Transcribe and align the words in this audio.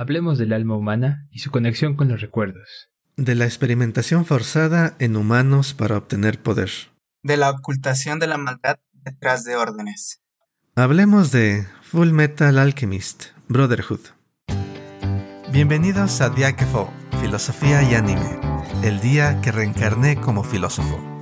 Hablemos 0.00 0.38
del 0.38 0.54
alma 0.54 0.76
humana 0.76 1.28
y 1.30 1.40
su 1.40 1.50
conexión 1.50 1.94
con 1.94 2.08
los 2.08 2.22
recuerdos. 2.22 2.88
De 3.18 3.34
la 3.34 3.44
experimentación 3.44 4.24
forzada 4.24 4.96
en 4.98 5.14
humanos 5.14 5.74
para 5.74 5.98
obtener 5.98 6.40
poder. 6.40 6.70
De 7.22 7.36
la 7.36 7.50
ocultación 7.50 8.18
de 8.18 8.26
la 8.26 8.38
maldad 8.38 8.78
detrás 8.94 9.44
de 9.44 9.56
órdenes. 9.56 10.22
Hablemos 10.74 11.32
de 11.32 11.66
Full 11.82 12.12
Metal 12.12 12.58
Alchemist, 12.58 13.24
Brotherhood. 13.48 14.00
Bienvenidos 15.52 16.22
a 16.22 16.30
Diakefo, 16.30 16.90
Filosofía 17.20 17.82
y 17.82 17.94
Anime, 17.94 18.40
el 18.82 19.02
día 19.02 19.42
que 19.42 19.52
reencarné 19.52 20.18
como 20.18 20.44
filósofo. 20.44 21.19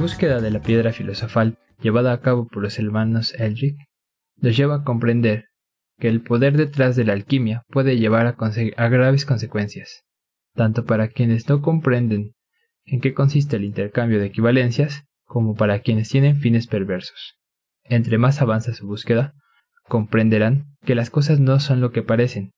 Búsqueda 0.00 0.40
de 0.40 0.50
la 0.50 0.62
piedra 0.62 0.94
filosofal 0.94 1.58
llevada 1.82 2.14
a 2.14 2.20
cabo 2.20 2.48
por 2.48 2.62
los 2.62 2.78
hermanos 2.78 3.34
Eldrick 3.34 3.76
nos 4.38 4.56
lleva 4.56 4.76
a 4.76 4.82
comprender 4.82 5.48
que 5.98 6.08
el 6.08 6.22
poder 6.22 6.56
detrás 6.56 6.96
de 6.96 7.04
la 7.04 7.12
alquimia 7.12 7.64
puede 7.68 7.98
llevar 7.98 8.26
a, 8.26 8.88
graves 8.88 9.26
consecuencias, 9.26 10.04
tanto 10.54 10.86
para 10.86 11.08
quienes 11.08 11.46
no 11.50 11.60
comprenden 11.60 12.32
en 12.86 13.02
qué 13.02 13.12
consiste 13.12 13.56
el 13.56 13.64
intercambio 13.64 14.18
de 14.18 14.26
equivalencias, 14.26 15.04
como 15.26 15.54
para 15.54 15.80
quienes 15.80 16.08
tienen 16.08 16.36
fines 16.36 16.66
perversos. 16.66 17.36
Entre 17.84 18.16
más 18.16 18.40
avanza 18.40 18.72
su 18.72 18.86
búsqueda, 18.86 19.34
comprenderán 19.86 20.76
que 20.82 20.94
las 20.94 21.10
cosas 21.10 21.40
no 21.40 21.60
son 21.60 21.82
lo 21.82 21.92
que 21.92 22.02
parecen, 22.02 22.52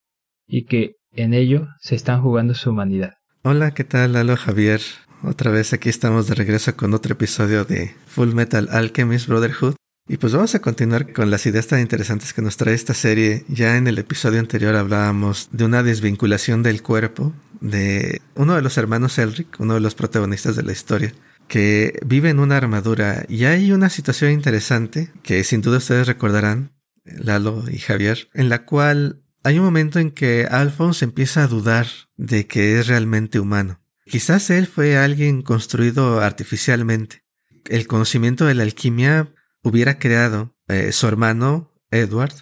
y 0.47 0.67
que 0.67 0.95
en 1.11 1.35
ello 1.35 1.67
se 1.81 1.97
están 1.97 2.23
jugando 2.23 2.55
su 2.55 2.71
humanidad. 2.71 3.15
Hola, 3.43 3.73
¿qué 3.73 3.83
tal? 3.83 4.13
Lalo 4.13 4.37
Javier. 4.37 4.81
Otra 5.25 5.53
vez 5.53 5.73
aquí 5.73 5.89
estamos 5.89 6.27
de 6.27 6.35
regreso 6.35 6.75
con 6.77 6.95
otro 6.95 7.13
episodio 7.13 7.65
de 7.65 7.95
Full 8.09 8.35
Metal 8.35 8.69
Alchemist 8.73 9.29
Brotherhood. 9.29 9.77
Y 10.09 10.17
pues 10.17 10.33
vamos 10.33 10.57
a 10.57 10.59
continuar 10.59 11.13
con 11.13 11.31
las 11.31 11.47
ideas 11.47 11.69
tan 11.69 11.79
interesantes 11.79 12.33
que 12.33 12.43
nos 12.43 12.57
trae 12.57 12.75
esta 12.75 12.93
serie. 12.93 13.45
Ya 13.47 13.77
en 13.77 13.87
el 13.87 13.99
episodio 13.99 14.41
anterior 14.41 14.75
hablábamos 14.75 15.49
de 15.53 15.65
una 15.65 15.85
desvinculación 15.85 16.65
del 16.65 16.83
cuerpo 16.83 17.33
de 17.61 18.21
uno 18.35 18.57
de 18.57 18.63
los 18.63 18.77
hermanos 18.79 19.17
Elric, 19.19 19.61
uno 19.61 19.75
de 19.75 19.81
los 19.81 19.95
protagonistas 19.95 20.57
de 20.57 20.65
la 20.65 20.73
historia, 20.73 21.15
que 21.47 22.01
vive 22.05 22.31
en 22.31 22.41
una 22.41 22.57
armadura. 22.57 23.25
Y 23.29 23.45
hay 23.45 23.71
una 23.71 23.91
situación 23.91 24.33
interesante 24.33 25.13
que 25.23 25.45
sin 25.45 25.63
duda 25.63 25.79
ustedes 25.79 26.09
recordarán, 26.09 26.73
Lalo 27.05 27.63
y 27.71 27.79
Javier, 27.79 28.29
en 28.35 28.49
la 28.49 28.65
cual 28.65 29.23
hay 29.45 29.61
un 29.61 29.65
momento 29.65 30.01
en 30.01 30.11
que 30.11 30.49
Alphonse 30.51 31.05
empieza 31.05 31.45
a 31.45 31.49
dudar 31.49 31.87
de 32.17 32.49
que 32.49 32.81
es 32.81 32.89
realmente 32.89 33.39
humano. 33.39 33.82
Quizás 34.13 34.51
él 34.51 34.67
fue 34.67 34.99
alguien 34.99 35.41
construido 35.41 36.21
artificialmente. 36.21 37.25
El 37.65 37.87
conocimiento 37.87 38.45
de 38.45 38.53
la 38.53 38.63
alquimia 38.63 39.33
hubiera 39.63 39.99
creado, 39.99 40.55
eh, 40.69 40.93
su 40.93 41.07
hermano, 41.09 41.73
Edward, 41.91 42.35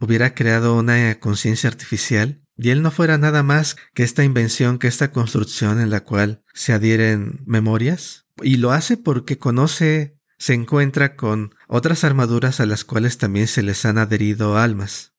hubiera 0.00 0.34
creado 0.34 0.74
una 0.74 1.20
conciencia 1.20 1.70
artificial 1.70 2.42
y 2.56 2.70
él 2.70 2.82
no 2.82 2.90
fuera 2.90 3.18
nada 3.18 3.44
más 3.44 3.76
que 3.94 4.02
esta 4.02 4.24
invención, 4.24 4.80
que 4.80 4.88
esta 4.88 5.12
construcción 5.12 5.80
en 5.80 5.90
la 5.90 6.00
cual 6.02 6.42
se 6.54 6.72
adhieren 6.72 7.40
memorias. 7.46 8.26
Y 8.42 8.56
lo 8.56 8.72
hace 8.72 8.96
porque 8.96 9.38
conoce, 9.38 10.18
se 10.38 10.54
encuentra 10.54 11.14
con 11.14 11.54
otras 11.68 12.02
armaduras 12.02 12.58
a 12.58 12.66
las 12.66 12.84
cuales 12.84 13.16
también 13.16 13.46
se 13.46 13.62
les 13.62 13.84
han 13.84 13.98
adherido 13.98 14.58
almas. 14.58 15.14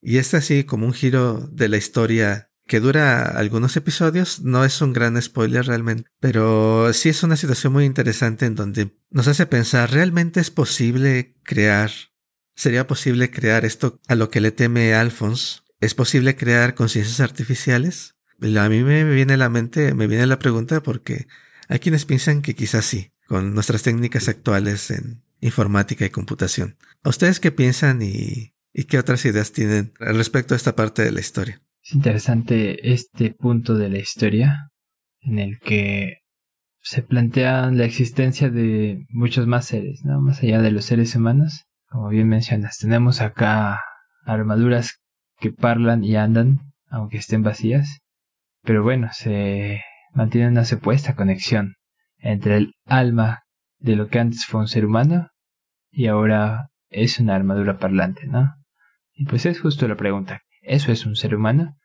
Y 0.00 0.18
es 0.18 0.32
así 0.32 0.62
como 0.62 0.86
un 0.86 0.92
giro 0.92 1.48
de 1.50 1.68
la 1.68 1.76
historia 1.76 2.52
que 2.66 2.80
dura 2.80 3.22
algunos 3.22 3.76
episodios, 3.76 4.40
no 4.40 4.64
es 4.64 4.80
un 4.80 4.92
gran 4.92 5.20
spoiler 5.20 5.66
realmente, 5.66 6.08
pero 6.20 6.92
sí 6.92 7.10
es 7.10 7.22
una 7.22 7.36
situación 7.36 7.72
muy 7.72 7.84
interesante 7.84 8.46
en 8.46 8.54
donde 8.54 8.96
nos 9.10 9.28
hace 9.28 9.46
pensar, 9.46 9.90
¿realmente 9.92 10.40
es 10.40 10.50
posible 10.50 11.36
crear? 11.42 11.90
¿Sería 12.56 12.86
posible 12.86 13.30
crear 13.30 13.64
esto 13.64 14.00
a 14.08 14.14
lo 14.14 14.30
que 14.30 14.40
le 14.40 14.52
teme 14.52 14.94
Alphonse? 14.94 15.60
¿Es 15.80 15.94
posible 15.94 16.36
crear 16.36 16.74
conciencias 16.74 17.20
artificiales? 17.20 18.14
A 18.40 18.68
mí 18.68 18.82
me 18.82 19.04
viene 19.04 19.34
a 19.34 19.38
la 19.38 19.48
mente, 19.48 19.94
me 19.94 20.06
viene 20.06 20.26
la 20.26 20.38
pregunta 20.38 20.82
porque 20.82 21.26
hay 21.68 21.78
quienes 21.78 22.04
piensan 22.04 22.42
que 22.42 22.54
quizás 22.54 22.84
sí, 22.84 23.12
con 23.26 23.54
nuestras 23.54 23.82
técnicas 23.82 24.28
actuales 24.28 24.90
en 24.90 25.22
informática 25.40 26.06
y 26.06 26.10
computación. 26.10 26.78
¿A 27.02 27.10
ustedes 27.10 27.40
qué 27.40 27.52
piensan 27.52 28.00
y, 28.02 28.54
y 28.72 28.84
qué 28.84 28.98
otras 28.98 29.24
ideas 29.24 29.52
tienen 29.52 29.92
respecto 29.98 30.54
a 30.54 30.56
esta 30.56 30.74
parte 30.74 31.02
de 31.02 31.12
la 31.12 31.20
historia? 31.20 31.60
Es 31.84 31.94
interesante 31.94 32.94
este 32.94 33.34
punto 33.34 33.74
de 33.74 33.90
la 33.90 33.98
historia 33.98 34.70
en 35.20 35.38
el 35.38 35.58
que 35.58 36.20
se 36.80 37.02
plantea 37.02 37.70
la 37.70 37.84
existencia 37.84 38.48
de 38.48 39.04
muchos 39.10 39.46
más 39.46 39.66
seres, 39.66 40.00
¿no? 40.02 40.22
Más 40.22 40.42
allá 40.42 40.62
de 40.62 40.70
los 40.70 40.86
seres 40.86 41.14
humanos. 41.14 41.66
Como 41.90 42.08
bien 42.08 42.26
mencionas, 42.26 42.78
tenemos 42.78 43.20
acá 43.20 43.82
armaduras 44.24 45.02
que 45.38 45.52
parlan 45.52 46.04
y 46.04 46.16
andan, 46.16 46.72
aunque 46.88 47.18
estén 47.18 47.42
vacías. 47.42 48.00
Pero 48.62 48.82
bueno, 48.82 49.10
se 49.12 49.82
mantiene 50.14 50.48
una 50.48 50.64
supuesta 50.64 51.14
conexión 51.14 51.74
entre 52.16 52.56
el 52.56 52.72
alma 52.86 53.42
de 53.78 53.96
lo 53.96 54.08
que 54.08 54.20
antes 54.20 54.46
fue 54.46 54.60
un 54.60 54.68
ser 54.68 54.86
humano 54.86 55.28
y 55.90 56.06
ahora 56.06 56.70
es 56.88 57.20
una 57.20 57.34
armadura 57.34 57.76
parlante, 57.76 58.26
¿no? 58.26 58.54
Y 59.12 59.26
pues 59.26 59.44
es 59.44 59.60
justo 59.60 59.86
la 59.86 59.96
pregunta, 59.96 60.40
¿Eso 60.64 60.92
es 60.92 61.06
un 61.06 61.16
ser 61.16 61.34
humano? 61.34 61.76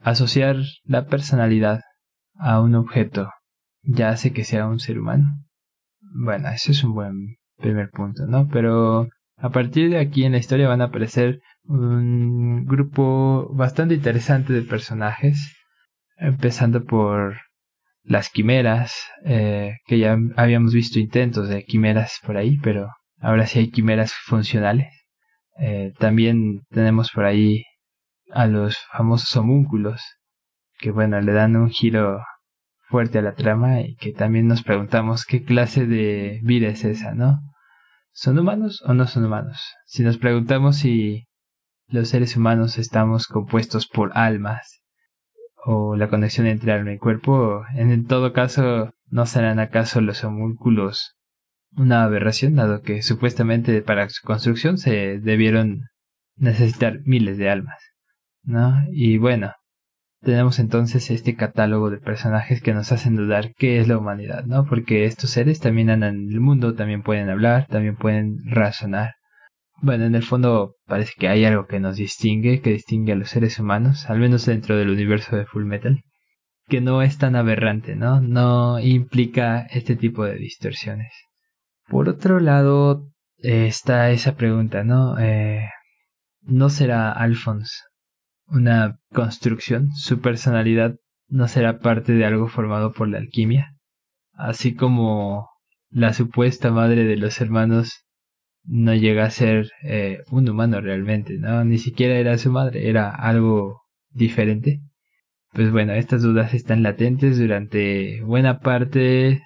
Asociar 0.00 0.56
la 0.84 1.06
personalidad 1.06 1.80
a 2.34 2.60
un 2.60 2.74
objeto 2.74 3.30
ya 3.82 4.10
hace 4.10 4.32
que 4.32 4.44
sea 4.44 4.66
un 4.66 4.80
ser 4.80 4.98
humano. 4.98 5.26
Bueno, 6.00 6.48
eso 6.48 6.72
es 6.72 6.82
un 6.84 6.94
buen 6.94 7.36
primer 7.56 7.90
punto, 7.90 8.26
¿no? 8.26 8.48
Pero 8.48 9.08
a 9.36 9.50
partir 9.50 9.90
de 9.90 9.98
aquí 9.98 10.24
en 10.24 10.32
la 10.32 10.38
historia 10.38 10.68
van 10.68 10.80
a 10.80 10.86
aparecer 10.86 11.40
un 11.64 12.64
grupo 12.64 13.48
bastante 13.54 13.94
interesante 13.94 14.52
de 14.52 14.62
personajes, 14.62 15.56
empezando 16.16 16.84
por 16.84 17.36
las 18.02 18.30
quimeras, 18.30 18.94
eh, 19.24 19.76
que 19.86 19.98
ya 19.98 20.16
habíamos 20.36 20.72
visto 20.72 20.98
intentos 20.98 21.48
de 21.48 21.64
quimeras 21.64 22.18
por 22.24 22.36
ahí, 22.36 22.58
pero 22.58 22.88
ahora 23.20 23.46
sí 23.46 23.58
hay 23.58 23.70
quimeras 23.70 24.12
funcionales. 24.12 24.88
Eh, 25.58 25.92
también 25.98 26.62
tenemos 26.70 27.10
por 27.10 27.24
ahí 27.24 27.64
a 28.32 28.46
los 28.46 28.78
famosos 28.92 29.36
homúnculos, 29.36 30.02
que 30.78 30.90
bueno, 30.90 31.20
le 31.20 31.32
dan 31.32 31.56
un 31.56 31.70
giro 31.70 32.20
fuerte 32.88 33.18
a 33.18 33.22
la 33.22 33.34
trama 33.34 33.80
y 33.80 33.96
que 33.96 34.12
también 34.12 34.46
nos 34.46 34.62
preguntamos 34.62 35.24
qué 35.24 35.44
clase 35.44 35.86
de 35.86 36.40
vida 36.42 36.68
es 36.68 36.84
esa, 36.84 37.14
¿no? 37.14 37.40
¿Son 38.12 38.38
humanos 38.38 38.82
o 38.86 38.94
no 38.94 39.06
son 39.06 39.24
humanos? 39.24 39.62
Si 39.86 40.02
nos 40.02 40.18
preguntamos 40.18 40.78
si 40.78 41.26
los 41.88 42.08
seres 42.08 42.36
humanos 42.36 42.78
estamos 42.78 43.26
compuestos 43.26 43.86
por 43.86 44.16
almas 44.16 44.82
o 45.64 45.96
la 45.96 46.08
conexión 46.08 46.46
entre 46.46 46.72
alma 46.72 46.92
y 46.92 46.98
cuerpo, 46.98 47.64
en 47.74 48.06
todo 48.06 48.32
caso, 48.32 48.92
¿no 49.06 49.26
serán 49.26 49.58
acaso 49.58 50.00
los 50.00 50.24
homúnculos 50.24 51.16
una 51.76 52.04
aberración, 52.04 52.54
dado 52.54 52.80
que 52.80 53.02
supuestamente 53.02 53.82
para 53.82 54.08
su 54.08 54.24
construcción 54.24 54.78
se 54.78 55.18
debieron 55.18 55.82
necesitar 56.36 57.00
miles 57.04 57.36
de 57.36 57.50
almas? 57.50 57.95
Y 58.92 59.18
bueno, 59.18 59.52
tenemos 60.22 60.58
entonces 60.58 61.10
este 61.10 61.36
catálogo 61.36 61.90
de 61.90 61.98
personajes 61.98 62.62
que 62.62 62.74
nos 62.74 62.92
hacen 62.92 63.16
dudar 63.16 63.54
qué 63.54 63.80
es 63.80 63.88
la 63.88 63.98
humanidad, 63.98 64.44
¿no? 64.44 64.64
Porque 64.64 65.04
estos 65.04 65.30
seres 65.30 65.60
también 65.60 65.90
andan 65.90 66.16
en 66.16 66.32
el 66.32 66.40
mundo, 66.40 66.74
también 66.74 67.02
pueden 67.02 67.28
hablar, 67.28 67.66
también 67.68 67.96
pueden 67.96 68.38
razonar. 68.44 69.14
Bueno, 69.82 70.04
en 70.04 70.14
el 70.14 70.22
fondo 70.22 70.74
parece 70.86 71.12
que 71.18 71.28
hay 71.28 71.44
algo 71.44 71.66
que 71.66 71.80
nos 71.80 71.96
distingue, 71.96 72.60
que 72.60 72.70
distingue 72.70 73.12
a 73.12 73.16
los 73.16 73.28
seres 73.28 73.58
humanos, 73.58 74.08
al 74.08 74.18
menos 74.18 74.46
dentro 74.46 74.76
del 74.76 74.90
universo 74.90 75.36
de 75.36 75.44
Full 75.44 75.64
Metal, 75.64 76.02
que 76.66 76.80
no 76.80 77.02
es 77.02 77.18
tan 77.18 77.36
aberrante, 77.36 77.94
¿no? 77.94 78.20
No 78.20 78.80
implica 78.80 79.66
este 79.70 79.96
tipo 79.96 80.24
de 80.24 80.36
distorsiones. 80.36 81.12
Por 81.88 82.08
otro 82.08 82.40
lado, 82.40 83.10
está 83.38 84.10
esa 84.10 84.34
pregunta, 84.34 84.82
¿no? 84.82 85.18
Eh, 85.18 85.68
¿No 86.42 86.70
será 86.70 87.12
Alphonse 87.12 87.76
una 88.48 88.98
construcción, 89.12 89.90
su 89.92 90.20
personalidad 90.20 90.96
no 91.28 91.48
será 91.48 91.78
parte 91.78 92.12
de 92.12 92.24
algo 92.24 92.48
formado 92.48 92.92
por 92.92 93.08
la 93.08 93.18
alquimia, 93.18 93.76
así 94.32 94.74
como 94.74 95.48
la 95.90 96.12
supuesta 96.12 96.70
madre 96.70 97.04
de 97.04 97.16
los 97.16 97.40
hermanos 97.40 98.06
no 98.64 98.94
llega 98.94 99.24
a 99.24 99.30
ser 99.30 99.70
eh, 99.82 100.22
un 100.30 100.48
humano 100.48 100.80
realmente, 100.80 101.38
¿no? 101.38 101.64
Ni 101.64 101.78
siquiera 101.78 102.16
era 102.16 102.36
su 102.38 102.50
madre, 102.50 102.88
era 102.88 103.10
algo 103.10 103.82
diferente. 104.10 104.80
Pues 105.52 105.70
bueno, 105.70 105.92
estas 105.92 106.22
dudas 106.22 106.52
están 106.52 106.82
latentes 106.82 107.38
durante 107.38 108.20
buena 108.22 108.58
parte 108.58 109.40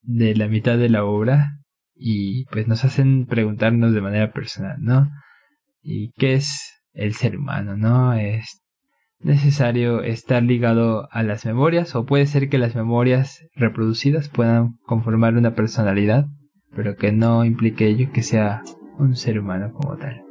de 0.00 0.34
la 0.34 0.48
mitad 0.48 0.78
de 0.78 0.88
la 0.88 1.04
obra 1.04 1.58
y 1.94 2.44
pues 2.46 2.68
nos 2.68 2.84
hacen 2.84 3.26
preguntarnos 3.26 3.92
de 3.92 4.00
manera 4.00 4.32
personal, 4.32 4.76
¿no? 4.80 5.10
¿Y 5.82 6.12
qué 6.12 6.34
es 6.34 6.81
el 6.94 7.14
ser 7.14 7.36
humano, 7.36 7.76
¿no? 7.76 8.14
Es 8.14 8.62
necesario 9.20 10.02
estar 10.02 10.42
ligado 10.42 11.08
a 11.12 11.22
las 11.22 11.46
memorias 11.46 11.94
o 11.94 12.04
puede 12.04 12.26
ser 12.26 12.48
que 12.48 12.58
las 12.58 12.74
memorias 12.74 13.44
reproducidas 13.54 14.28
puedan 14.28 14.78
conformar 14.84 15.36
una 15.36 15.54
personalidad, 15.54 16.26
pero 16.74 16.96
que 16.96 17.12
no 17.12 17.44
implique 17.44 17.86
ello 17.86 18.10
que 18.12 18.22
sea 18.22 18.62
un 18.98 19.16
ser 19.16 19.38
humano 19.38 19.72
como 19.72 19.96
tal. 19.96 20.22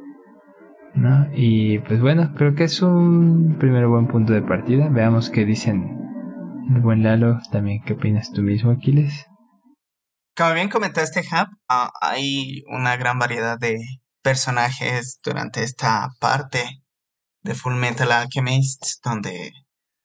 ¿No? 0.94 1.26
Y 1.34 1.78
pues 1.78 2.02
bueno, 2.02 2.34
creo 2.36 2.54
que 2.54 2.64
es 2.64 2.82
un 2.82 3.56
primer 3.58 3.86
buen 3.86 4.08
punto 4.08 4.34
de 4.34 4.42
partida. 4.42 4.90
Veamos 4.90 5.30
qué 5.30 5.46
dicen 5.46 5.98
el 6.74 6.82
buen 6.82 7.02
Lalo. 7.02 7.40
También, 7.50 7.82
¿qué 7.82 7.94
opinas 7.94 8.30
tú 8.30 8.42
mismo, 8.42 8.72
Aquiles? 8.72 9.26
Como 10.36 10.52
bien 10.52 10.68
comentaste, 10.68 11.22
Hap, 11.30 11.48
ah, 11.68 11.90
hay 12.00 12.62
una 12.68 12.96
gran 12.96 13.18
variedad 13.18 13.58
de 13.58 13.78
personajes 14.22 15.18
durante 15.22 15.62
esta 15.62 16.10
parte 16.18 16.82
de 17.42 17.54
Full 17.54 17.74
Metal 17.74 18.10
Alchemist, 18.10 18.84
donde 19.04 19.52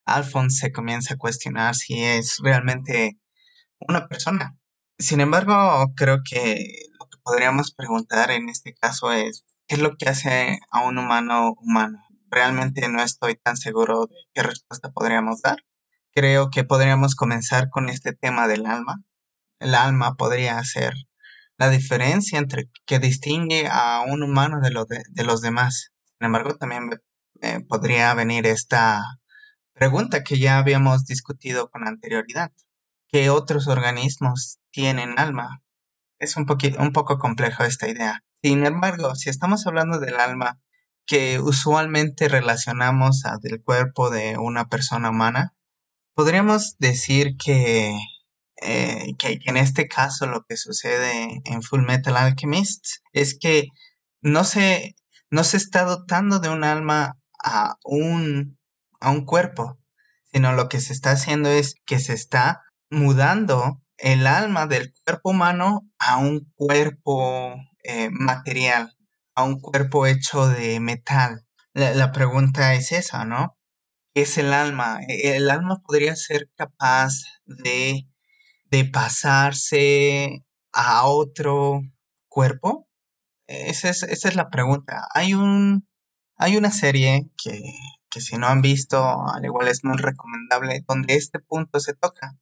Alphonse 0.05 0.57
se 0.57 0.71
comienza 0.71 1.13
a 1.13 1.17
cuestionar 1.17 1.75
si 1.75 2.03
es 2.03 2.37
realmente 2.41 3.19
una 3.79 4.07
persona. 4.07 4.57
Sin 4.97 5.21
embargo, 5.21 5.93
creo 5.95 6.19
que 6.27 6.65
lo 6.99 7.05
que 7.07 7.17
podríamos 7.23 7.73
preguntar 7.73 8.31
en 8.31 8.49
este 8.49 8.73
caso 8.73 9.11
es, 9.11 9.45
¿qué 9.67 9.75
es 9.75 9.81
lo 9.81 9.95
que 9.95 10.09
hace 10.09 10.59
a 10.71 10.81
un 10.81 10.97
humano 10.97 11.53
humano? 11.61 11.99
Realmente 12.29 12.89
no 12.89 13.01
estoy 13.03 13.35
tan 13.35 13.57
seguro 13.57 14.07
de 14.07 14.15
qué 14.33 14.43
respuesta 14.43 14.89
podríamos 14.91 15.41
dar. 15.41 15.57
Creo 16.13 16.49
que 16.49 16.63
podríamos 16.63 17.15
comenzar 17.15 17.69
con 17.69 17.89
este 17.89 18.13
tema 18.13 18.47
del 18.47 18.65
alma. 18.65 19.03
El 19.59 19.75
alma 19.75 20.15
podría 20.15 20.63
ser 20.63 20.93
la 21.57 21.69
diferencia 21.69 22.37
entre 22.39 22.69
que 22.85 22.99
distingue 22.99 23.67
a 23.67 24.03
un 24.07 24.23
humano 24.23 24.59
de, 24.61 24.69
de, 25.09 25.23
los 25.23 25.41
demás. 25.41 25.91
Sin 26.17 26.25
embargo, 26.25 26.55
también 26.55 26.89
podría 27.67 28.13
venir 28.13 28.45
esta 28.47 29.01
pregunta 29.73 30.23
que 30.23 30.39
ya 30.39 30.57
habíamos 30.57 31.05
discutido 31.05 31.69
con 31.69 31.87
anterioridad. 31.87 32.51
¿Qué 33.09 33.29
otros 33.29 33.67
organismos 33.67 34.59
tienen 34.71 35.17
alma? 35.17 35.61
Es 36.19 36.35
un, 36.35 36.45
un 36.79 36.91
poco 36.91 37.17
complejo 37.17 37.63
esta 37.63 37.87
idea. 37.87 38.23
Sin 38.41 38.65
embargo, 38.65 39.15
si 39.15 39.29
estamos 39.29 39.65
hablando 39.65 39.99
del 39.99 40.19
alma 40.19 40.59
que 41.05 41.39
usualmente 41.39 42.27
relacionamos 42.27 43.25
al 43.25 43.39
del 43.39 43.63
cuerpo 43.63 44.09
de 44.09 44.37
una 44.37 44.67
persona 44.67 45.09
humana, 45.09 45.53
podríamos 46.13 46.75
decir 46.79 47.37
que 47.37 47.97
eh, 48.61 49.13
que, 49.19 49.39
en 49.45 49.57
este 49.57 49.87
caso 49.87 50.25
lo 50.27 50.43
que 50.47 50.57
sucede 50.57 51.41
en 51.45 51.61
Full 51.61 51.81
Metal 51.81 52.17
Alchemist 52.17 52.85
es 53.13 53.37
que 53.37 53.67
no 54.21 54.43
se, 54.43 54.95
no 55.29 55.43
se 55.43 55.57
está 55.57 55.83
dotando 55.83 56.39
de 56.39 56.49
un 56.49 56.63
alma 56.63 57.17
a 57.43 57.75
un, 57.83 58.57
a 58.99 59.11
un 59.11 59.25
cuerpo, 59.25 59.77
sino 60.25 60.53
lo 60.53 60.69
que 60.69 60.79
se 60.79 60.93
está 60.93 61.11
haciendo 61.11 61.49
es 61.49 61.75
que 61.85 61.99
se 61.99 62.13
está 62.13 62.63
mudando 62.89 63.81
el 63.97 64.27
alma 64.27 64.67
del 64.67 64.93
cuerpo 65.03 65.31
humano 65.31 65.81
a 65.99 66.17
un 66.17 66.51
cuerpo 66.55 67.55
eh, 67.83 68.09
material, 68.11 68.95
a 69.35 69.43
un 69.43 69.59
cuerpo 69.59 70.05
hecho 70.05 70.47
de 70.47 70.79
metal. 70.79 71.45
La, 71.73 72.11
pregunta 72.11 72.73
es 72.73 72.91
esa, 72.91 73.25
¿no? 73.25 73.55
¿Qué 74.13 74.23
es 74.23 74.37
el 74.37 74.51
alma? 74.53 74.99
E, 75.07 75.37
el 75.37 75.49
alma 75.49 75.81
podría 75.85 76.15
ser 76.15 76.49
capaz 76.55 77.13
de 77.45 78.07
de 78.69 78.85
pasarse 78.85 80.45
a 80.73 81.05
otro 81.05 81.81
cuerpo? 82.27 82.87
Esa 83.47 83.89
es, 83.89 84.03
esa 84.03 84.29
es 84.29 84.35
la 84.35 84.49
pregunta. 84.49 85.07
Hay 85.13 85.33
un 85.33 85.87
hay 86.37 86.55
una 86.55 86.71
serie 86.71 87.29
que, 87.35 87.59
que 88.09 88.21
si 88.21 88.37
no 88.37 88.47
han 88.47 88.61
visto, 88.61 89.03
al 89.27 89.43
igual 89.43 89.67
es 89.67 89.83
muy 89.83 89.97
recomendable, 89.97 90.83
donde 90.87 91.15
este 91.15 91.39
punto 91.39 91.79
se 91.79 91.93
toca. 91.93 92.37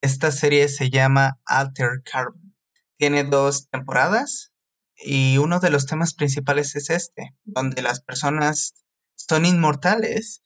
Esta 0.00 0.32
serie 0.32 0.68
se 0.68 0.90
llama 0.90 1.40
Alter 1.44 2.02
Carbon. 2.04 2.56
Tiene 2.96 3.24
dos 3.24 3.68
temporadas 3.68 4.52
y 4.96 5.38
uno 5.38 5.60
de 5.60 5.70
los 5.70 5.86
temas 5.86 6.14
principales 6.14 6.74
es 6.74 6.90
este, 6.90 7.36
donde 7.44 7.82
las 7.82 8.00
personas 8.00 8.74
son 9.14 9.46
inmortales, 9.46 10.42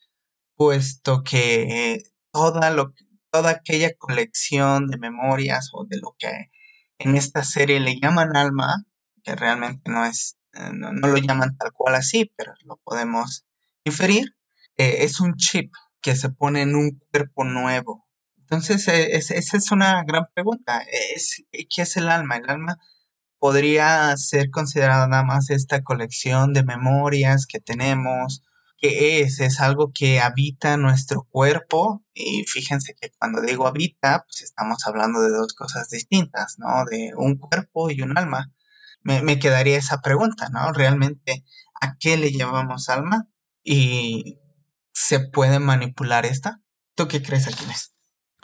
puesto 0.54 1.22
que 1.22 2.02
toda 2.30 2.70
lo, 2.70 2.92
toda 3.32 3.50
aquella 3.50 3.94
colección 3.94 4.86
de 4.88 4.98
memorias 4.98 5.70
o 5.72 5.86
de 5.86 5.96
lo 5.96 6.14
que 6.18 6.50
en 6.98 7.16
esta 7.16 7.42
serie 7.42 7.80
le 7.80 7.98
llaman 7.98 8.36
alma, 8.36 8.84
que 9.24 9.34
realmente 9.34 9.90
no 9.90 10.04
es, 10.04 10.36
eh, 10.52 10.70
no, 10.72 10.92
lo 10.92 11.16
llaman 11.16 11.56
tal 11.56 11.72
cual 11.72 11.94
así, 11.94 12.30
pero 12.36 12.52
lo 12.64 12.76
podemos 12.84 13.46
inferir, 13.84 14.36
eh, 14.76 14.98
es 15.00 15.18
un 15.18 15.34
chip 15.36 15.72
que 16.02 16.14
se 16.14 16.28
pone 16.28 16.60
en 16.60 16.76
un 16.76 17.00
cuerpo 17.10 17.44
nuevo. 17.44 18.06
Entonces, 18.36 18.86
eh, 18.88 19.16
esa 19.16 19.56
es 19.56 19.70
una 19.70 20.04
gran 20.04 20.26
pregunta. 20.34 20.84
Es, 21.14 21.42
¿Qué 21.50 21.82
es 21.82 21.96
el 21.96 22.08
alma? 22.10 22.36
El 22.36 22.50
alma 22.50 22.78
podría 23.38 24.14
ser 24.18 24.50
considerada 24.50 25.08
nada 25.08 25.24
más 25.24 25.48
esta 25.48 25.82
colección 25.82 26.52
de 26.52 26.64
memorias 26.64 27.46
que 27.46 27.60
tenemos 27.60 28.42
¿Qué 28.82 29.20
es? 29.20 29.38
Es 29.38 29.60
algo 29.60 29.92
que 29.94 30.18
habita 30.18 30.76
nuestro 30.76 31.22
cuerpo 31.30 32.04
y 32.12 32.42
fíjense 32.48 32.96
que 33.00 33.12
cuando 33.16 33.40
digo 33.40 33.68
habita, 33.68 34.24
pues 34.26 34.42
estamos 34.42 34.84
hablando 34.88 35.20
de 35.20 35.30
dos 35.30 35.54
cosas 35.54 35.88
distintas, 35.88 36.56
¿no? 36.58 36.84
De 36.90 37.12
un 37.16 37.36
cuerpo 37.36 37.90
y 37.90 38.02
un 38.02 38.18
alma. 38.18 38.52
Me, 39.04 39.38
quedaría 39.38 39.78
esa 39.78 40.00
pregunta, 40.00 40.48
¿no? 40.48 40.72
Realmente, 40.72 41.44
¿a 41.80 41.96
qué 41.96 42.16
le 42.16 42.32
llamamos 42.32 42.88
alma? 42.88 43.28
¿Y 43.62 44.40
se 44.92 45.20
puede 45.20 45.60
manipular 45.60 46.26
esta? 46.26 46.60
¿Tú 46.96 47.06
qué 47.06 47.22
crees, 47.22 47.46
Aquiles? 47.46 47.94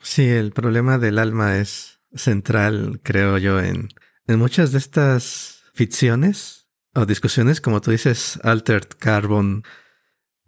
Sí, 0.05 0.29
el 0.29 0.53
problema 0.53 0.99
del 0.99 1.19
alma 1.19 1.57
es 1.57 1.99
central, 2.15 3.01
creo 3.03 3.39
yo, 3.39 3.59
en, 3.59 3.89
en 4.29 4.39
muchas 4.39 4.71
de 4.71 4.79
estas 4.79 5.65
ficciones 5.75 6.69
o 6.95 7.07
discusiones, 7.07 7.61
como 7.61 7.81
tú 7.81 7.91
dices, 7.91 8.39
Altered 8.45 8.91
Carbon, 9.01 9.65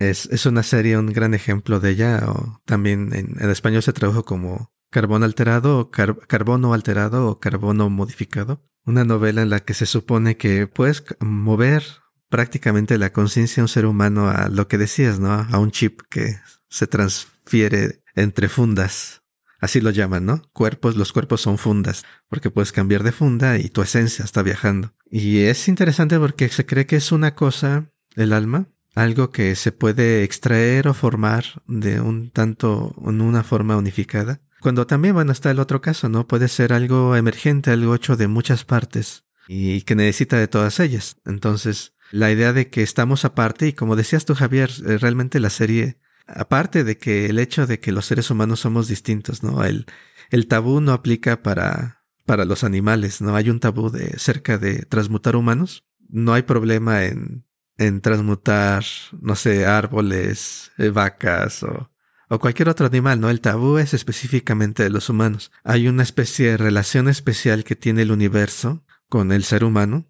es, 0.00 0.26
es 0.32 0.46
una 0.46 0.64
serie, 0.64 0.98
un 0.98 1.12
gran 1.12 1.34
ejemplo 1.34 1.78
de 1.78 1.90
ella, 1.90 2.24
o 2.26 2.60
también 2.64 3.12
en, 3.14 3.50
español 3.50 3.82
se 3.82 3.92
tradujo 3.92 4.24
como 4.24 4.72
Carbono 4.90 5.24
alterado, 5.24 5.78
o 5.78 5.90
carbono 5.90 6.74
alterado 6.74 7.28
o 7.28 7.38
carbono 7.38 7.88
modificado. 7.90 8.66
Una 8.84 9.04
novela 9.04 9.42
en 9.42 9.50
la 9.50 9.60
que 9.60 9.74
se 9.74 9.86
supone 9.86 10.36
que 10.36 10.66
puedes 10.66 11.04
mover 11.20 11.84
prácticamente 12.28 12.98
la 12.98 13.12
conciencia 13.12 13.60
de 13.60 13.64
un 13.64 13.68
ser 13.68 13.86
humano 13.86 14.28
a 14.28 14.48
lo 14.48 14.66
que 14.66 14.78
decías, 14.78 15.20
¿no? 15.20 15.32
A 15.32 15.58
un 15.58 15.70
chip 15.70 16.00
que 16.10 16.40
se 16.68 16.88
transfiere 16.88 18.02
entre 18.16 18.48
fundas. 18.48 19.22
Así 19.60 19.80
lo 19.80 19.90
llaman, 19.90 20.24
¿no? 20.24 20.42
Cuerpos, 20.52 20.96
los 20.96 21.12
cuerpos 21.12 21.42
son 21.42 21.58
fundas, 21.58 22.04
porque 22.28 22.50
puedes 22.50 22.72
cambiar 22.72 23.04
de 23.04 23.12
funda 23.12 23.58
y 23.58 23.68
tu 23.68 23.82
esencia 23.82 24.24
está 24.24 24.42
viajando. 24.42 24.94
Y 25.08 25.40
es 25.40 25.68
interesante 25.68 26.18
porque 26.18 26.48
se 26.48 26.66
cree 26.66 26.86
que 26.86 26.96
es 26.96 27.12
una 27.12 27.34
cosa, 27.34 27.92
el 28.16 28.32
alma, 28.32 28.66
algo 28.94 29.30
que 29.30 29.54
se 29.54 29.72
puede 29.72 30.24
extraer 30.24 30.88
o 30.88 30.94
formar 30.94 31.44
de 31.66 32.00
un 32.00 32.30
tanto 32.30 32.94
en 33.06 33.20
una 33.20 33.44
forma 33.44 33.76
unificada. 33.76 34.40
Cuando 34.60 34.86
también, 34.86 35.14
bueno, 35.14 35.32
está 35.32 35.50
el 35.50 35.58
otro 35.58 35.80
caso, 35.80 36.08
¿no? 36.08 36.26
Puede 36.26 36.48
ser 36.48 36.72
algo 36.72 37.16
emergente, 37.16 37.70
algo 37.70 37.94
hecho 37.94 38.16
de 38.16 38.28
muchas 38.28 38.64
partes 38.64 39.24
y 39.48 39.82
que 39.82 39.94
necesita 39.94 40.38
de 40.38 40.48
todas 40.48 40.80
ellas. 40.80 41.16
Entonces, 41.24 41.94
la 42.12 42.30
idea 42.30 42.52
de 42.52 42.68
que 42.68 42.82
estamos 42.82 43.24
aparte 43.24 43.68
y 43.68 43.72
como 43.72 43.96
decías 43.96 44.24
tú, 44.24 44.34
Javier, 44.34 44.70
eh, 44.86 44.98
realmente 44.98 45.40
la 45.40 45.50
serie, 45.50 45.98
aparte 46.26 46.84
de 46.84 46.98
que 46.98 47.26
el 47.26 47.38
hecho 47.38 47.66
de 47.66 47.80
que 47.80 47.92
los 47.92 48.06
seres 48.06 48.30
humanos 48.30 48.60
somos 48.60 48.86
distintos, 48.86 49.42
¿no? 49.42 49.64
El, 49.64 49.86
el 50.30 50.46
tabú 50.46 50.80
no 50.80 50.92
aplica 50.92 51.42
para, 51.42 52.04
para 52.26 52.44
los 52.44 52.64
animales, 52.64 53.20
¿no? 53.20 53.34
Hay 53.34 53.48
un 53.50 53.60
tabú 53.60 53.90
de 53.90 54.18
cerca 54.18 54.58
de 54.58 54.82
transmutar 54.82 55.36
humanos. 55.36 55.84
No 56.08 56.34
hay 56.34 56.42
problema 56.42 57.04
en 57.04 57.44
en 57.80 58.02
transmutar, 58.02 58.84
no 59.22 59.34
sé, 59.34 59.64
árboles, 59.64 60.70
eh, 60.76 60.90
vacas 60.90 61.62
o, 61.62 61.90
o 62.28 62.38
cualquier 62.38 62.68
otro 62.68 62.86
animal, 62.86 63.18
¿no? 63.20 63.30
El 63.30 63.40
tabú 63.40 63.78
es 63.78 63.94
específicamente 63.94 64.82
de 64.82 64.90
los 64.90 65.08
humanos. 65.08 65.50
Hay 65.64 65.88
una 65.88 66.02
especie 66.02 66.50
de 66.50 66.56
relación 66.58 67.08
especial 67.08 67.64
que 67.64 67.76
tiene 67.76 68.02
el 68.02 68.12
universo 68.12 68.84
con 69.08 69.32
el 69.32 69.44
ser 69.44 69.64
humano 69.64 70.06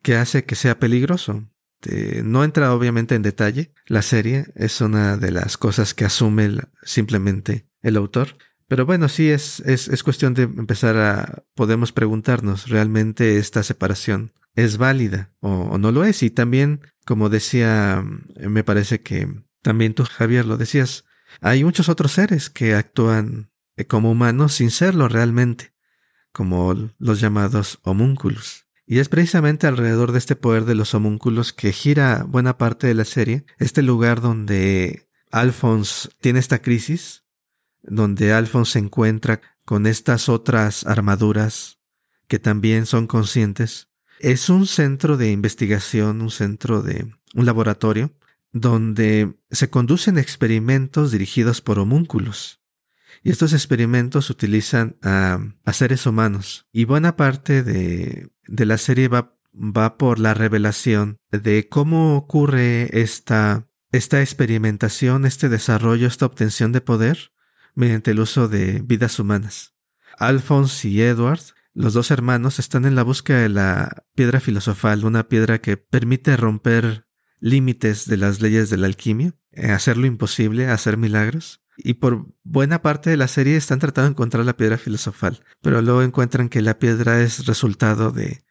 que 0.00 0.16
hace 0.16 0.44
que 0.44 0.54
sea 0.54 0.78
peligroso. 0.78 1.48
no 2.24 2.44
entra 2.44 2.74
obviamente 2.74 3.14
en 3.14 3.22
detalle. 3.22 3.74
La 3.86 4.00
serie 4.00 4.46
es 4.54 4.80
una 4.80 5.18
de 5.18 5.32
las 5.32 5.58
cosas 5.58 5.92
que 5.92 6.06
asume 6.06 6.60
simplemente 6.82 7.68
el 7.82 7.98
autor. 7.98 8.38
Pero 8.68 8.86
bueno, 8.86 9.10
sí 9.10 9.28
es, 9.28 9.60
es, 9.60 9.88
es 9.88 10.02
cuestión 10.02 10.32
de 10.32 10.44
empezar 10.44 10.96
a, 10.96 11.44
podemos 11.54 11.92
preguntarnos, 11.92 12.70
¿realmente 12.70 13.36
esta 13.36 13.62
separación 13.62 14.32
es 14.54 14.76
válida 14.76 15.32
o, 15.40 15.78
no 15.78 15.92
lo 15.92 16.04
es. 16.04 16.22
Y 16.22 16.30
también, 16.30 16.80
como 17.04 17.28
decía, 17.28 18.04
me 18.36 18.64
parece 18.64 19.00
que 19.02 19.28
también 19.62 19.94
tú, 19.94 20.04
Javier, 20.04 20.46
lo 20.46 20.56
decías, 20.56 21.04
hay 21.40 21.64
muchos 21.64 21.88
otros 21.88 22.12
seres 22.12 22.50
que 22.50 22.74
actúan 22.74 23.50
como 23.88 24.10
humanos 24.10 24.54
sin 24.54 24.70
serlo 24.70 25.08
realmente, 25.08 25.74
como 26.32 26.90
los 26.98 27.20
llamados 27.20 27.78
homúnculos. 27.82 28.66
Y 28.86 28.98
es 28.98 29.08
precisamente 29.08 29.66
alrededor 29.66 30.12
de 30.12 30.18
este 30.18 30.36
poder 30.36 30.64
de 30.64 30.74
los 30.74 30.94
homúnculos 30.94 31.52
que 31.52 31.72
gira 31.72 32.24
buena 32.28 32.58
parte 32.58 32.86
de 32.86 32.94
la 32.94 33.04
serie, 33.04 33.46
este 33.58 33.82
lugar 33.82 34.20
donde 34.20 35.08
Alphonse 35.30 36.10
tiene 36.20 36.40
esta 36.40 36.60
crisis, 36.60 37.24
donde 37.82 38.32
Alphonse 38.32 38.72
se 38.72 38.78
encuentra 38.80 39.40
con 39.64 39.86
estas 39.86 40.28
otras 40.28 40.84
armaduras 40.84 41.78
que 42.28 42.38
también 42.38 42.86
son 42.86 43.06
conscientes. 43.06 43.88
Es 44.22 44.48
un 44.48 44.68
centro 44.68 45.16
de 45.16 45.32
investigación, 45.32 46.22
un 46.22 46.30
centro 46.30 46.80
de 46.80 47.12
un 47.34 47.44
laboratorio, 47.44 48.12
donde 48.52 49.34
se 49.50 49.68
conducen 49.68 50.16
experimentos 50.16 51.10
dirigidos 51.10 51.60
por 51.60 51.80
homúnculos. 51.80 52.60
Y 53.24 53.30
estos 53.30 53.52
experimentos 53.52 54.30
utilizan 54.30 54.96
a, 55.02 55.40
seres 55.72 56.06
humanos. 56.06 56.68
Y 56.70 56.84
buena 56.84 57.16
parte 57.16 57.64
de, 57.64 58.30
la 58.46 58.78
serie 58.78 59.08
va, 59.08 59.36
va 59.52 59.98
por 59.98 60.20
la 60.20 60.34
revelación 60.34 61.18
de 61.32 61.68
cómo 61.68 62.16
ocurre 62.16 63.00
esta, 63.00 63.66
esta 63.90 64.20
experimentación, 64.20 65.26
este 65.26 65.48
desarrollo, 65.48 66.06
esta 66.06 66.26
obtención 66.26 66.70
de 66.70 66.80
poder 66.80 67.32
mediante 67.74 68.12
el 68.12 68.20
uso 68.20 68.46
de 68.46 68.82
vidas 68.84 69.18
humanas. 69.18 69.74
Alphonse 70.16 70.88
y 70.88 71.02
Edward, 71.02 71.42
los 71.74 71.94
dos 71.94 72.10
hermanos, 72.10 72.58
están 72.58 72.84
en 72.84 72.94
la 72.94 73.02
búsqueda 73.02 73.40
de 73.40 73.48
la 73.48 74.04
piedra 74.14 74.40
filosofal, 74.40 75.04
una 75.04 75.28
piedra 75.28 75.60
que 75.60 75.76
permite 75.76 76.36
romper 76.36 77.06
límites 77.40 78.06
de 78.06 78.16
las 78.16 78.40
leyes 78.40 78.70
de 78.70 78.76
la 78.76 78.86
alquimia, 78.86 79.34
eh, 79.52 79.70
hacer 79.70 79.96
lo 79.96 80.06
imposible, 80.06 80.68
hacer 80.68 80.96
milagros. 80.96 81.62
Y 81.76 81.94
por 81.94 82.26
buena 82.44 82.82
parte 82.82 83.10
de 83.10 83.16
la 83.16 83.28
serie 83.28 83.56
están 83.56 83.78
tratando 83.78 84.08
de 84.08 84.12
encontrar 84.12 84.44
la 84.44 84.56
piedra 84.56 84.76
filosofal, 84.76 85.42
pero 85.62 85.80
luego 85.80 86.02
encuentran 86.02 86.48
que 86.48 86.60
la 86.60 86.78
piedra 86.78 87.20
es 87.22 87.46
resultado 87.46 88.12
de 88.12 88.44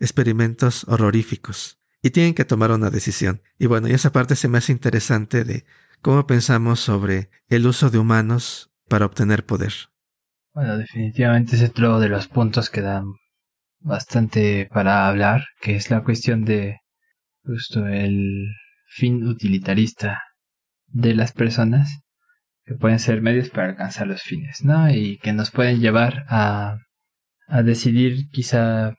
experimentos 0.00 0.84
horroríficos 0.88 1.78
y 2.02 2.10
tienen 2.10 2.34
que 2.34 2.44
tomar 2.44 2.72
una 2.72 2.90
decisión. 2.90 3.42
Y 3.58 3.66
bueno, 3.66 3.88
y 3.88 3.92
esa 3.92 4.10
parte 4.10 4.34
se 4.34 4.48
me 4.48 4.58
hace 4.58 4.72
interesante 4.72 5.44
de 5.44 5.64
cómo 6.00 6.26
pensamos 6.26 6.80
sobre 6.80 7.30
el 7.48 7.66
uso 7.66 7.90
de 7.90 7.98
humanos 7.98 8.72
para 8.88 9.06
obtener 9.06 9.46
poder. 9.46 9.91
Bueno, 10.54 10.76
definitivamente 10.76 11.56
es 11.56 11.62
otro 11.62 11.98
de 11.98 12.10
los 12.10 12.28
puntos 12.28 12.68
que 12.68 12.82
dan 12.82 13.04
bastante 13.80 14.68
para 14.70 15.08
hablar, 15.08 15.44
que 15.62 15.76
es 15.76 15.90
la 15.90 16.02
cuestión 16.04 16.44
de 16.44 16.80
justo 17.42 17.86
el 17.86 18.48
fin 18.86 19.26
utilitarista 19.26 20.20
de 20.88 21.14
las 21.14 21.32
personas 21.32 22.02
que 22.66 22.74
pueden 22.74 22.98
ser 22.98 23.22
medios 23.22 23.48
para 23.48 23.70
alcanzar 23.70 24.06
los 24.06 24.22
fines, 24.22 24.62
¿no? 24.62 24.90
Y 24.90 25.18
que 25.18 25.32
nos 25.32 25.50
pueden 25.50 25.80
llevar 25.80 26.26
a, 26.28 26.76
a 27.48 27.62
decidir 27.62 28.28
quizá, 28.30 28.94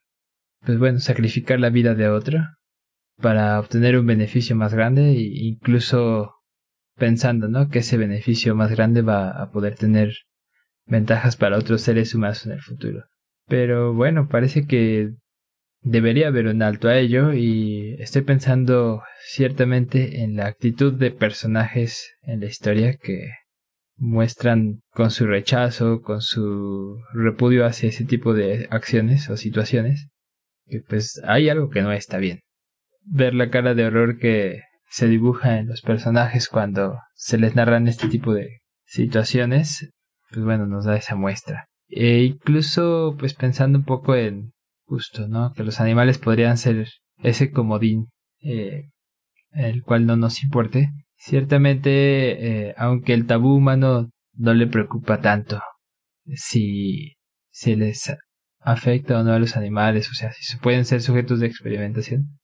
pues 0.65 0.79
bueno, 0.79 0.99
sacrificar 0.99 1.59
la 1.59 1.69
vida 1.69 1.93
de 1.93 2.09
otro 2.09 2.39
para 3.21 3.59
obtener 3.59 3.97
un 3.97 4.07
beneficio 4.07 4.55
más 4.55 4.73
grande 4.73 5.11
e 5.11 5.45
incluso 5.45 6.33
pensando, 6.97 7.47
¿no? 7.47 7.69
Que 7.69 7.79
ese 7.79 7.97
beneficio 7.97 8.55
más 8.55 8.71
grande 8.71 9.03
va 9.03 9.29
a 9.29 9.51
poder 9.51 9.75
tener 9.75 10.15
ventajas 10.85 11.35
para 11.37 11.57
otros 11.57 11.81
seres 11.81 12.13
humanos 12.13 12.45
en 12.45 12.53
el 12.53 12.61
futuro. 12.61 13.05
Pero 13.47 13.93
bueno, 13.93 14.27
parece 14.29 14.65
que 14.65 15.11
debería 15.81 16.27
haber 16.27 16.47
un 16.47 16.61
alto 16.61 16.87
a 16.87 16.97
ello 16.97 17.33
y 17.33 17.95
estoy 17.99 18.21
pensando 18.21 19.03
ciertamente 19.25 20.23
en 20.23 20.35
la 20.35 20.47
actitud 20.47 20.93
de 20.93 21.11
personajes 21.11 22.15
en 22.21 22.39
la 22.39 22.45
historia 22.47 22.95
que 22.95 23.29
muestran 23.95 24.81
con 24.91 25.11
su 25.11 25.27
rechazo, 25.27 26.01
con 26.01 26.21
su 26.21 26.99
repudio 27.13 27.65
hacia 27.65 27.89
ese 27.89 28.05
tipo 28.05 28.33
de 28.33 28.67
acciones 28.71 29.29
o 29.29 29.37
situaciones, 29.37 30.09
que 30.67 30.81
pues 30.87 31.21
hay 31.25 31.49
algo 31.49 31.69
que 31.69 31.81
no 31.81 31.91
está 31.91 32.17
bien. 32.17 32.39
Ver 33.05 33.33
la 33.33 33.49
cara 33.49 33.75
de 33.75 33.85
horror 33.85 34.17
que 34.17 34.61
se 34.89 35.07
dibuja 35.07 35.59
en 35.59 35.67
los 35.67 35.81
personajes 35.81 36.47
cuando 36.47 36.97
se 37.15 37.37
les 37.37 37.55
narran 37.55 37.87
este 37.87 38.07
tipo 38.07 38.33
de 38.33 38.61
situaciones, 38.85 39.91
pues 40.33 40.43
bueno, 40.43 40.65
nos 40.65 40.85
da 40.85 40.95
esa 40.95 41.15
muestra. 41.15 41.67
E 41.87 42.23
incluso 42.23 43.15
pues 43.19 43.33
pensando 43.33 43.77
un 43.77 43.85
poco 43.85 44.15
en 44.15 44.53
justo, 44.85 45.27
¿no? 45.27 45.53
Que 45.53 45.63
los 45.63 45.79
animales 45.79 46.17
podrían 46.17 46.57
ser 46.57 46.87
ese 47.17 47.51
comodín 47.51 48.09
eh, 48.41 48.89
el 49.51 49.83
cual 49.83 50.05
no 50.05 50.17
nos 50.17 50.43
importe, 50.43 50.89
Ciertamente, 51.25 52.67
eh, 52.67 52.75
aunque 52.75 53.13
el 53.13 53.25
tabú 53.25 53.55
humano 53.55 54.09
no 54.33 54.53
le 54.53 54.67
preocupa 54.67 55.21
tanto 55.21 55.61
si 56.35 57.13
se 57.49 57.77
les 57.77 58.13
afecta 58.59 59.17
o 59.17 59.23
no 59.23 59.31
a 59.31 59.39
los 59.39 59.55
animales, 59.55 60.09
o 60.11 60.15
sea, 60.15 60.33
si 60.33 60.57
pueden 60.57 60.83
ser 60.83 61.01
sujetos 61.01 61.39
de 61.39 61.47
experimentación. 61.47 62.39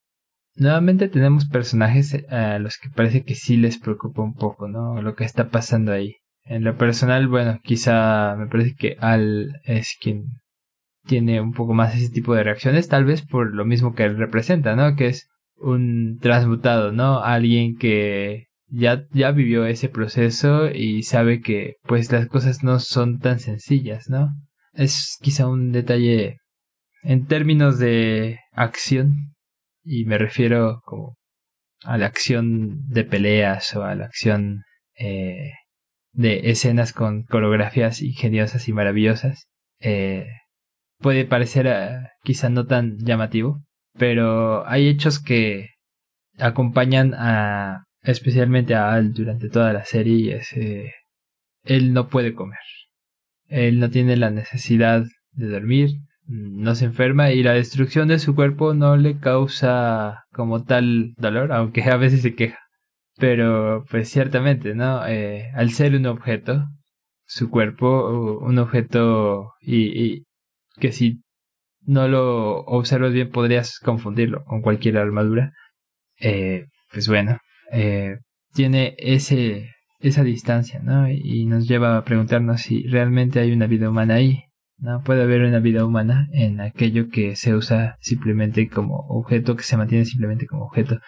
Nuevamente 0.55 1.09
tenemos 1.09 1.45
personajes 1.45 2.13
eh, 2.13 2.25
a 2.29 2.57
los 2.59 2.77
que 2.77 2.89
parece 2.89 3.23
que 3.25 3.35
sí 3.35 3.57
les 3.57 3.77
preocupa 3.77 4.21
un 4.21 4.33
poco, 4.33 4.69
¿no? 4.69 5.01
Lo 5.01 5.13
que 5.13 5.25
está 5.25 5.49
pasando 5.49 5.91
ahí. 5.91 6.15
En 6.49 6.63
lo 6.63 6.75
personal, 6.77 7.27
bueno, 7.27 7.59
quizá 7.63 8.35
me 8.35 8.47
parece 8.47 8.73
que 8.75 8.97
Al 8.99 9.61
es 9.65 9.95
quien 10.01 10.25
tiene 11.05 11.41
un 11.41 11.53
poco 11.53 11.75
más 11.75 11.95
ese 11.95 12.09
tipo 12.09 12.33
de 12.33 12.43
reacciones, 12.43 12.87
tal 12.87 13.05
vez 13.05 13.21
por 13.21 13.53
lo 13.53 13.65
mismo 13.65 13.93
que 13.93 14.03
él 14.03 14.17
representa, 14.17 14.75
¿no? 14.75 14.95
Que 14.95 15.07
es 15.07 15.29
un 15.57 16.17
transmutado, 16.19 16.91
¿no? 16.91 17.23
Alguien 17.23 17.77
que 17.77 18.47
ya, 18.67 19.05
ya 19.11 19.31
vivió 19.31 19.67
ese 19.67 19.89
proceso 19.89 20.71
y 20.71 21.03
sabe 21.03 21.41
que 21.41 21.75
pues 21.83 22.11
las 22.11 22.27
cosas 22.27 22.63
no 22.63 22.79
son 22.79 23.19
tan 23.19 23.39
sencillas, 23.39 24.09
¿no? 24.09 24.29
Es 24.73 25.17
quizá 25.21 25.47
un 25.47 25.71
detalle 25.71 26.39
en 27.03 27.27
términos 27.27 27.77
de 27.77 28.39
acción 28.53 29.35
y 29.83 30.05
me 30.05 30.17
refiero 30.17 30.81
como 30.83 31.15
a 31.83 31.99
la 31.99 32.07
acción 32.07 32.87
de 32.87 33.03
peleas 33.03 33.75
o 33.75 33.83
a 33.83 33.93
la 33.93 34.05
acción 34.05 34.63
eh, 34.97 35.51
de 36.19 36.51
escenas 36.51 36.91
con 36.91 37.23
coreografías 37.23 38.01
ingeniosas 38.01 38.67
y 38.67 38.73
maravillosas. 38.73 39.47
Eh, 39.79 40.27
puede 40.97 41.23
parecer 41.23 41.65
eh, 41.65 42.09
quizá 42.23 42.49
no 42.49 42.65
tan 42.65 42.97
llamativo, 42.97 43.63
pero 43.97 44.67
hay 44.67 44.89
hechos 44.89 45.23
que 45.23 45.69
acompañan 46.37 47.13
a 47.15 47.85
especialmente 48.03 48.75
a 48.75 48.91
Al 48.91 49.13
durante 49.13 49.47
toda 49.47 49.71
la 49.71 49.85
serie, 49.85 50.35
es 50.35 50.51
eh, 50.57 50.93
él 51.63 51.93
no 51.93 52.09
puede 52.09 52.33
comer. 52.33 52.59
Él 53.47 53.79
no 53.79 53.89
tiene 53.89 54.17
la 54.17 54.29
necesidad 54.29 55.05
de 55.31 55.47
dormir, 55.47 55.91
no 56.27 56.75
se 56.75 56.83
enferma 56.83 57.31
y 57.31 57.43
la 57.43 57.53
destrucción 57.53 58.09
de 58.09 58.19
su 58.19 58.35
cuerpo 58.35 58.73
no 58.73 58.97
le 58.97 59.19
causa 59.19 60.25
como 60.33 60.65
tal 60.65 61.13
dolor, 61.15 61.53
aunque 61.53 61.81
a 61.83 61.95
veces 61.95 62.23
se 62.23 62.35
queja. 62.35 62.59
Pero 63.19 63.83
pues 63.89 64.09
ciertamente, 64.09 64.75
¿no? 64.75 65.05
Eh, 65.07 65.51
al 65.53 65.71
ser 65.71 65.95
un 65.95 66.05
objeto, 66.07 66.65
su 67.25 67.49
cuerpo, 67.49 68.39
un 68.41 68.57
objeto 68.59 69.53
y, 69.61 70.03
y 70.03 70.25
que 70.79 70.91
si 70.91 71.21
no 71.85 72.07
lo 72.07 72.59
observas 72.61 73.13
bien 73.13 73.29
podrías 73.29 73.79
confundirlo 73.79 74.43
con 74.45 74.61
cualquier 74.61 74.97
armadura. 74.97 75.51
Eh, 76.19 76.67
pues 76.91 77.07
bueno, 77.07 77.39
eh, 77.71 78.17
tiene 78.53 78.95
ese, 78.97 79.71
esa 79.99 80.23
distancia, 80.23 80.79
¿no? 80.81 81.09
Y 81.09 81.45
nos 81.45 81.67
lleva 81.67 81.97
a 81.97 82.03
preguntarnos 82.03 82.61
si 82.61 82.83
realmente 82.87 83.39
hay 83.39 83.51
una 83.51 83.67
vida 83.67 83.89
humana 83.89 84.15
ahí, 84.15 84.43
¿no? 84.79 85.01
Puede 85.03 85.23
haber 85.23 85.41
una 85.41 85.59
vida 85.59 85.85
humana 85.85 86.27
en 86.31 86.61
aquello 86.61 87.09
que 87.09 87.35
se 87.35 87.55
usa 87.55 87.97
simplemente 87.99 88.69
como 88.69 89.05
objeto, 89.07 89.55
que 89.55 89.63
se 89.63 89.77
mantiene 89.77 90.05
simplemente 90.05 90.47
como 90.47 90.65
objeto. 90.65 90.99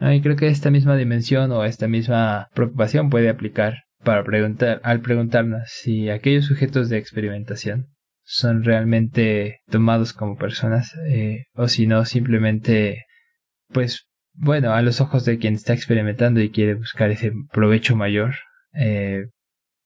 Y 0.00 0.20
creo 0.20 0.36
que 0.36 0.48
esta 0.48 0.70
misma 0.70 0.96
dimensión 0.96 1.52
o 1.52 1.64
esta 1.64 1.88
misma 1.88 2.48
preocupación 2.54 3.10
puede 3.10 3.28
aplicar 3.28 3.84
para 4.02 4.24
preguntar, 4.24 4.80
al 4.82 5.00
preguntarnos 5.00 5.62
si 5.66 6.08
aquellos 6.08 6.46
sujetos 6.46 6.88
de 6.88 6.98
experimentación 6.98 7.88
son 8.22 8.64
realmente 8.64 9.60
tomados 9.68 10.12
como 10.12 10.36
personas 10.36 10.94
eh, 11.06 11.44
o 11.54 11.68
si 11.68 11.86
no 11.86 12.04
simplemente 12.04 13.04
pues 13.72 14.06
bueno, 14.32 14.72
a 14.72 14.82
los 14.82 15.00
ojos 15.00 15.24
de 15.24 15.38
quien 15.38 15.54
está 15.54 15.74
experimentando 15.74 16.40
y 16.40 16.50
quiere 16.50 16.74
buscar 16.74 17.10
ese 17.10 17.32
provecho 17.52 17.96
mayor, 17.96 18.34
eh, 18.72 19.26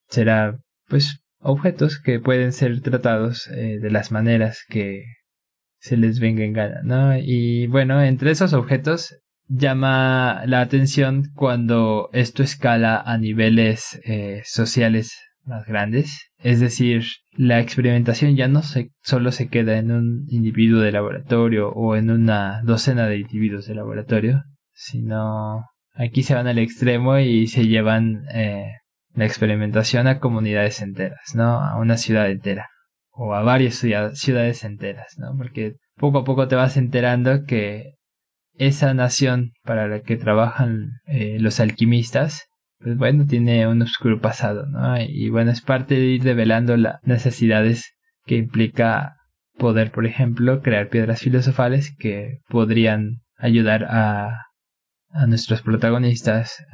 será 0.08 0.58
pues 0.88 1.23
objetos 1.44 2.00
que 2.00 2.18
pueden 2.18 2.52
ser 2.52 2.80
tratados 2.80 3.46
eh, 3.48 3.78
de 3.80 3.90
las 3.90 4.10
maneras 4.10 4.64
que 4.68 5.04
se 5.78 5.96
les 5.96 6.18
venga 6.18 6.42
en 6.44 6.54
gana, 6.54 6.80
¿no? 6.82 7.16
Y 7.18 7.66
bueno, 7.66 8.02
entre 8.02 8.30
esos 8.30 8.54
objetos 8.54 9.20
llama 9.46 10.42
la 10.46 10.62
atención 10.62 11.24
cuando 11.34 12.08
esto 12.14 12.42
escala 12.42 12.98
a 13.00 13.18
niveles 13.18 14.00
eh, 14.04 14.40
sociales 14.44 15.12
más 15.44 15.66
grandes. 15.66 16.30
Es 16.38 16.60
decir, 16.60 17.04
la 17.32 17.60
experimentación 17.60 18.34
ya 18.34 18.48
no 18.48 18.62
se, 18.62 18.92
solo 19.02 19.30
se 19.30 19.48
queda 19.48 19.76
en 19.76 19.90
un 19.90 20.24
individuo 20.28 20.80
de 20.80 20.92
laboratorio 20.92 21.68
o 21.68 21.96
en 21.96 22.10
una 22.10 22.62
docena 22.64 23.06
de 23.06 23.18
individuos 23.18 23.66
de 23.66 23.74
laboratorio, 23.74 24.42
sino 24.72 25.66
aquí 25.92 26.22
se 26.22 26.34
van 26.34 26.46
al 26.46 26.58
extremo 26.58 27.18
y 27.18 27.46
se 27.46 27.66
llevan 27.66 28.24
eh, 28.32 28.72
la 29.14 29.24
experimentación 29.24 30.06
a 30.06 30.18
comunidades 30.18 30.80
enteras, 30.82 31.34
¿no? 31.34 31.60
A 31.60 31.76
una 31.76 31.96
ciudad 31.96 32.30
entera 32.30 32.68
o 33.10 33.34
a 33.34 33.42
varias 33.42 33.76
ciudades 33.76 34.64
enteras, 34.64 35.14
¿no? 35.18 35.36
Porque 35.36 35.76
poco 35.96 36.18
a 36.18 36.24
poco 36.24 36.48
te 36.48 36.56
vas 36.56 36.76
enterando 36.76 37.44
que 37.44 37.94
esa 38.56 38.92
nación 38.94 39.52
para 39.62 39.88
la 39.88 40.00
que 40.00 40.16
trabajan 40.16 40.90
eh, 41.06 41.38
los 41.40 41.60
alquimistas, 41.60 42.46
pues 42.78 42.96
bueno, 42.96 43.26
tiene 43.26 43.66
un 43.68 43.82
oscuro 43.82 44.20
pasado, 44.20 44.66
¿no? 44.66 45.00
Y 45.00 45.28
bueno, 45.30 45.50
es 45.52 45.60
parte 45.60 45.94
de 45.94 46.06
ir 46.06 46.22
develando 46.22 46.76
las 46.76 47.00
necesidades 47.04 47.94
que 48.26 48.36
implica 48.36 49.16
poder, 49.58 49.92
por 49.92 50.06
ejemplo, 50.06 50.60
crear 50.60 50.88
piedras 50.88 51.20
filosofales 51.20 51.94
que 51.96 52.40
podrían 52.48 53.22
ayudar 53.36 53.84
a, 53.84 54.46
a 55.10 55.26
nuestros 55.26 55.62
protagonistas 55.62 56.64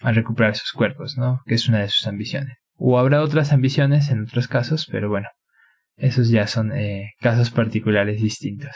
a, 0.00 0.12
recuperar 0.12 0.56
sus 0.56 0.72
cuerpos, 0.72 1.16
¿no? 1.16 1.42
Que 1.46 1.54
es 1.54 1.68
una 1.68 1.80
de 1.80 1.88
sus 1.88 2.06
ambiciones. 2.06 2.58
O 2.76 2.98
habrá 2.98 3.22
otras 3.22 3.52
ambiciones 3.52 4.10
en 4.10 4.22
otros 4.22 4.48
casos, 4.48 4.88
pero 4.90 5.08
bueno, 5.08 5.28
esos 5.96 6.28
ya 6.28 6.46
son 6.46 6.72
eh, 6.72 7.14
casos 7.20 7.50
particulares 7.50 8.20
distintos. 8.20 8.74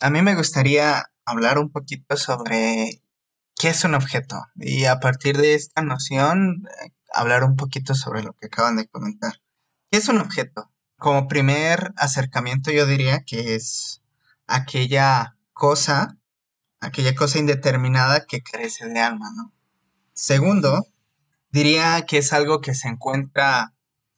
A 0.00 0.10
mí 0.10 0.22
me 0.22 0.34
gustaría 0.34 1.04
hablar 1.24 1.58
un 1.58 1.70
poquito 1.70 2.16
sobre 2.16 3.02
qué 3.56 3.68
es 3.68 3.84
un 3.84 3.94
objeto 3.94 4.36
y 4.56 4.86
a 4.86 4.98
partir 4.98 5.36
de 5.36 5.54
esta 5.54 5.82
noción 5.82 6.64
eh, 6.84 6.90
hablar 7.12 7.44
un 7.44 7.56
poquito 7.56 7.94
sobre 7.94 8.22
lo 8.22 8.32
que 8.32 8.46
acaban 8.46 8.76
de 8.76 8.88
comentar. 8.88 9.34
¿Qué 9.90 9.98
es 9.98 10.08
un 10.08 10.18
objeto? 10.18 10.72
Como 10.96 11.28
primer 11.28 11.92
acercamiento 11.96 12.70
yo 12.70 12.86
diría 12.86 13.22
que 13.24 13.54
es 13.54 14.02
aquella 14.46 15.36
cosa, 15.52 16.16
aquella 16.80 17.14
cosa 17.14 17.38
indeterminada 17.38 18.24
que 18.26 18.42
carece 18.42 18.88
de 18.88 19.00
alma, 19.00 19.30
¿no? 19.36 19.52
Segundo, 20.14 20.86
diría 21.50 22.02
que 22.06 22.18
es 22.18 22.32
algo 22.32 22.60
que 22.60 22.74
se 22.74 22.88
encuentra 22.88 23.74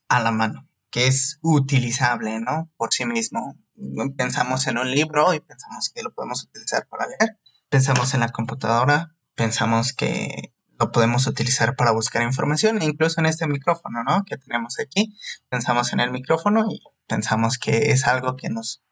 a 0.08 0.20
la 0.20 0.30
mano, 0.30 0.68
que 0.90 1.06
es 1.06 1.38
utilizable, 1.42 2.40
¿no? 2.40 2.70
Por 2.76 2.92
sí 2.92 3.06
mismo. 3.06 3.56
Pensamos 4.16 4.66
en 4.66 4.78
un 4.78 4.90
libro 4.90 5.34
y 5.34 5.40
pensamos 5.40 5.90
que 5.94 6.02
lo 6.02 6.12
podemos 6.12 6.44
utilizar 6.44 6.86
para 6.88 7.06
leer. 7.06 7.38
Pensamos 7.68 8.14
en 8.14 8.20
la 8.20 8.28
computadora, 8.30 9.14
pensamos 9.34 9.92
que 9.92 10.52
lo 10.78 10.90
podemos 10.92 11.26
utilizar 11.26 11.76
para 11.76 11.92
buscar 11.92 12.22
información, 12.22 12.82
e 12.82 12.84
incluso 12.84 13.20
en 13.20 13.26
este 13.26 13.46
micrófono, 13.46 14.02
¿no? 14.04 14.24
Que 14.24 14.36
tenemos 14.36 14.78
aquí, 14.80 15.16
pensamos 15.48 15.92
en 15.92 16.00
el 16.00 16.10
micrófono 16.10 16.66
y 16.70 16.80
pensamos 17.06 17.58
que 17.58 17.90
es 17.92 18.06
algo 18.06 18.36
que 18.36 18.48
nos, 18.48 18.82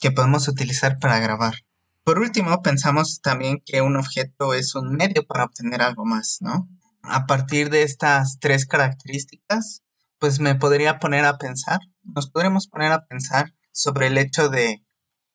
que 0.00 0.10
podemos 0.10 0.48
utilizar 0.48 0.98
para 0.98 1.18
grabar. 1.20 1.54
Por 2.04 2.18
último, 2.18 2.62
pensamos 2.62 3.20
también 3.20 3.62
que 3.64 3.80
un 3.80 3.96
objeto 3.96 4.54
es 4.54 4.74
un 4.74 4.96
medio 4.96 5.24
para 5.26 5.44
obtener 5.44 5.82
algo 5.82 6.04
más, 6.04 6.38
¿no? 6.40 6.68
A 7.02 7.26
partir 7.26 7.70
de 7.70 7.82
estas 7.82 8.38
tres 8.40 8.66
características, 8.66 9.82
pues 10.18 10.40
me 10.40 10.54
podría 10.54 10.98
poner 10.98 11.24
a 11.24 11.38
pensar, 11.38 11.78
nos 12.02 12.30
podremos 12.30 12.68
poner 12.68 12.92
a 12.92 13.06
pensar 13.06 13.54
sobre 13.72 14.08
el 14.08 14.18
hecho 14.18 14.48
de 14.48 14.84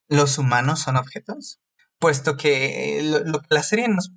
los 0.09 0.37
humanos 0.37 0.79
son 0.79 0.97
objetos, 0.97 1.59
puesto 1.99 2.37
que 2.37 3.01
lo, 3.25 3.41
que 3.41 3.47
la 3.49 3.63
serie 3.63 3.87
nos, 3.87 4.11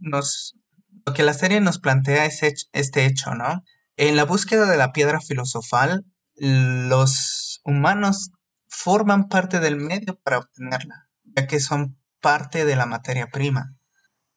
lo 1.07 1.13
que 1.13 1.23
la 1.23 1.35
serie 1.35 1.61
nos 1.61 1.79
plantea 1.79 2.27
es 2.27 2.43
este 2.73 3.07
hecho, 3.07 3.35
¿no? 3.35 3.65
En 3.97 4.17
la 4.17 4.25
búsqueda 4.25 4.67
de 4.67 4.77
la 4.77 4.93
piedra 4.93 5.21
filosofal, 5.21 6.05
los 6.37 7.61
humanos 7.65 8.31
forman 8.69 9.29
parte 9.29 9.61
del 9.61 9.77
medio 9.77 10.19
para 10.21 10.39
obtenerla, 10.39 11.11
ya 11.25 11.47
que 11.47 11.61
son 11.61 12.00
parte 12.21 12.65
de 12.65 12.77
la 12.77 12.87
materia 12.87 13.29
prima. 13.29 13.77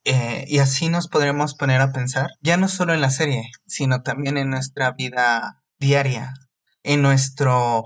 Eh, 0.04 0.44
y 0.48 0.58
así 0.58 0.88
nos 0.88 1.08
podremos 1.08 1.54
poner 1.54 1.80
a 1.80 1.92
pensar, 1.92 2.30
ya 2.40 2.56
no 2.56 2.68
solo 2.68 2.92
en 2.92 3.00
la 3.00 3.10
serie, 3.10 3.50
sino 3.66 4.02
también 4.02 4.36
en 4.36 4.50
nuestra 4.50 4.92
vida 4.92 5.62
diaria, 5.78 6.34
en 6.82 7.00
nuestro 7.00 7.84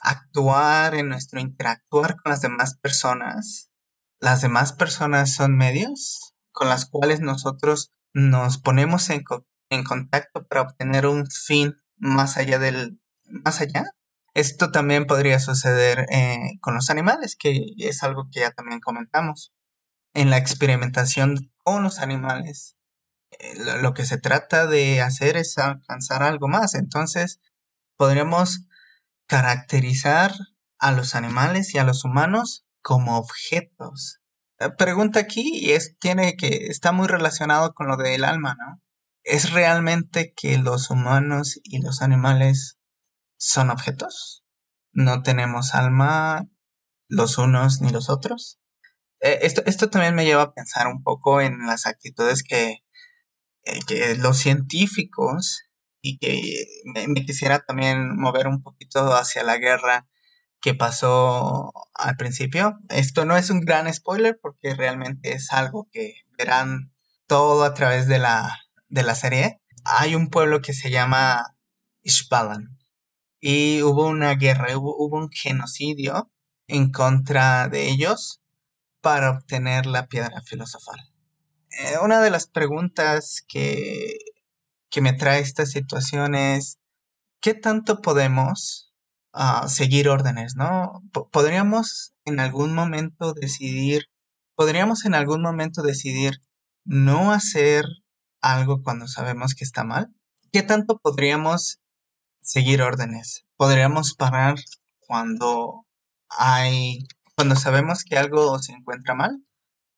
actuar, 0.00 0.94
en 0.94 1.08
nuestro 1.08 1.40
interactuar 1.40 2.16
con 2.16 2.30
las 2.30 2.42
demás 2.42 2.76
personas. 2.76 3.70
Las 4.20 4.42
demás 4.42 4.72
personas 4.72 5.34
son 5.34 5.56
medios 5.56 6.34
con 6.52 6.68
las 6.68 6.86
cuales 6.86 7.20
nosotros 7.20 7.90
nos 8.12 8.58
ponemos 8.58 9.10
en, 9.10 9.24
contacto 9.84 10.46
para 10.46 10.62
obtener 10.62 11.06
un 11.06 11.26
fin 11.26 11.74
más 11.96 12.36
allá 12.36 12.58
del 12.58 13.00
más 13.24 13.60
allá. 13.60 13.84
Esto 14.34 14.70
también 14.70 15.06
podría 15.06 15.38
suceder 15.38 16.06
eh, 16.10 16.58
con 16.60 16.74
los 16.74 16.90
animales, 16.90 17.36
que 17.36 17.66
es 17.78 18.02
algo 18.02 18.28
que 18.30 18.40
ya 18.40 18.50
también 18.50 18.80
comentamos. 18.80 19.52
En 20.12 20.30
la 20.30 20.38
experimentación 20.38 21.52
con 21.58 21.82
los 21.82 22.00
animales, 22.00 22.76
eh, 23.30 23.54
lo, 23.80 23.94
que 23.94 24.04
se 24.04 24.18
trata 24.18 24.66
de 24.66 25.00
hacer 25.00 25.36
es 25.36 25.56
alcanzar 25.58 26.22
algo 26.22 26.48
más. 26.48 26.74
Entonces, 26.74 27.40
podríamos 27.96 28.66
caracterizar 29.26 30.32
a 30.78 30.92
los 30.92 31.14
animales 31.14 31.74
y 31.74 31.78
a 31.78 31.84
los 31.84 32.04
humanos 32.04 32.66
como 32.82 33.16
objetos 33.16 34.20
pregunta 34.78 35.20
aquí 35.20 35.50
y 35.54 35.72
es, 35.72 35.96
tiene 35.98 36.36
que, 36.36 36.66
está 36.68 36.92
muy 36.92 37.06
relacionado 37.06 37.74
con 37.74 37.88
lo 37.88 37.96
del 37.96 38.24
alma, 38.24 38.56
¿no? 38.58 38.80
¿Es 39.22 39.52
realmente 39.52 40.34
que 40.34 40.58
los 40.58 40.90
humanos 40.90 41.58
y 41.64 41.80
los 41.80 42.02
animales 42.02 42.78
son 43.36 43.70
objetos? 43.70 44.44
¿No 44.92 45.22
tenemos 45.22 45.74
alma 45.74 46.46
los 47.08 47.38
unos 47.38 47.80
ni 47.80 47.90
los 47.90 48.10
otros? 48.10 48.60
Eh, 49.20 49.40
esto, 49.42 49.62
esto 49.66 49.90
también 49.90 50.14
me 50.14 50.24
lleva 50.24 50.42
a 50.42 50.54
pensar 50.54 50.86
un 50.86 51.02
poco 51.02 51.40
en 51.40 51.66
las 51.66 51.86
actitudes 51.86 52.42
que, 52.42 52.84
eh, 53.64 53.80
que 53.86 54.16
los 54.16 54.38
científicos 54.38 55.62
y 56.00 56.18
que 56.18 56.66
me, 56.84 57.06
quisiera 57.24 57.60
también 57.60 58.16
mover 58.16 58.46
un 58.46 58.62
poquito 58.62 59.14
hacia 59.14 59.42
la 59.42 59.56
guerra 59.56 60.06
que 60.60 60.74
pasó 60.74 61.72
al 61.94 62.16
principio. 62.16 62.78
Esto 62.90 63.24
no 63.24 63.36
es 63.36 63.50
un 63.50 63.60
gran 63.60 63.92
spoiler 63.92 64.38
porque 64.40 64.74
realmente 64.74 65.32
es 65.32 65.52
algo 65.52 65.88
que 65.90 66.14
verán 66.38 66.92
todo 67.26 67.64
a 67.64 67.74
través 67.74 68.06
de 68.06 68.18
la, 68.18 68.50
de 68.88 69.02
la 69.02 69.14
serie. 69.14 69.62
Hay 69.84 70.14
un 70.14 70.28
pueblo 70.28 70.60
que 70.60 70.74
se 70.74 70.90
llama 70.90 71.56
Ishbalan 72.02 72.78
y 73.46 73.82
hubo 73.82 74.06
una 74.06 74.34
guerra, 74.36 74.74
hubo, 74.74 74.96
un 74.96 75.28
genocidio 75.30 76.30
en 76.66 76.90
contra 76.90 77.68
de 77.68 77.90
ellos 77.90 78.40
para 79.02 79.32
obtener 79.32 79.84
la 79.84 80.06
piedra 80.06 80.40
filosofal. 80.40 80.98
Eh, 81.68 81.98
una 82.02 82.22
de 82.22 82.30
las 82.30 82.46
preguntas 82.46 83.44
que, 83.46 84.16
que 84.88 85.02
me 85.02 85.12
trae 85.12 85.40
esta 85.40 85.66
situación 85.66 86.34
es, 86.34 86.78
¿qué 87.42 87.52
tanto 87.52 88.00
podemos 88.00 88.94
seguir 89.66 90.08
órdenes, 90.08 90.56
¿no? 90.56 91.02
podríamos 91.30 92.14
en 92.24 92.40
algún 92.40 92.72
momento 92.72 93.34
decidir, 93.34 94.04
podríamos 94.54 95.04
en 95.04 95.14
algún 95.14 95.42
momento 95.42 95.82
decidir 95.82 96.40
no 96.86 97.30
hacer 97.30 97.84
algo 98.40 98.82
cuando 98.82 99.06
sabemos 99.06 99.54
que 99.54 99.64
está 99.64 99.84
mal. 99.84 100.08
¿Qué 100.50 100.62
tanto 100.62 100.98
podríamos 100.98 101.80
seguir 102.44 102.82
órdenes? 102.82 103.46
¿Podríamos 103.56 104.14
parar 104.14 104.56
cuando 105.00 105.86
hay, 106.28 107.06
cuando 107.34 107.56
sabemos 107.56 108.04
que 108.04 108.16
algo 108.16 108.58
se 108.60 108.72
encuentra 108.72 109.14
mal? 109.14 109.42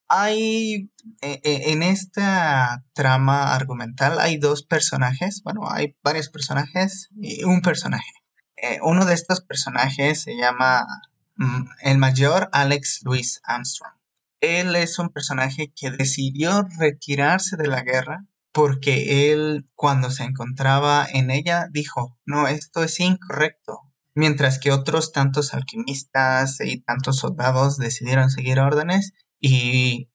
Hay, 0.09 0.91
e, 1.21 1.41
e, 1.43 1.73
en 1.73 1.83
esta 1.83 2.85
trama 2.95 3.55
argumental 3.55 4.21
hay 4.21 4.39
dos 4.39 4.63
personajes, 4.63 5.43
bueno, 5.43 5.69
hay 5.69 5.97
varios 6.03 6.29
personajes 6.29 7.09
y 7.21 7.43
un 7.45 7.61
personaje. 7.61 8.13
Eh, 8.57 8.79
uno 8.83 9.05
de 9.05 9.15
estos 9.15 9.41
personajes 9.41 10.23
se 10.23 10.37
llama 10.37 10.87
mm, 11.35 11.65
el 11.83 11.99
mayor 11.99 12.49
Alex 12.53 13.01
Louis 13.03 13.41
Armstrong. 13.45 13.93
Él 14.41 14.77
es 14.77 14.99
un 15.01 15.09
personaje 15.09 15.73
que 15.75 15.91
decidió 15.91 16.63
retirarse 16.79 17.57
de 17.57 17.67
la 17.67 17.83
guerra 17.83 18.25
porque 18.57 19.35
él 19.35 19.69
cuando 19.75 20.11
se 20.11 20.25
encontraba 20.25 21.07
en 21.13 21.31
ella 21.31 21.69
dijo, 21.71 22.19
no, 22.25 22.49
esto 22.49 22.83
es 22.83 22.99
incorrecto. 23.01 23.83
Mientras 24.15 24.59
que 24.59 24.73
otros 24.73 25.13
tantos 25.13 25.53
alquimistas 25.53 26.61
y 26.65 26.81
tantos 26.81 27.19
soldados 27.19 27.77
decidieron 27.77 28.31
seguir 28.31 28.59
órdenes 28.59 29.13
y 29.41 30.11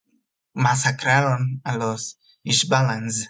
masacraron 0.55 1.61
a 1.63 1.77
los 1.77 2.19
Ishbalans. 2.41 3.29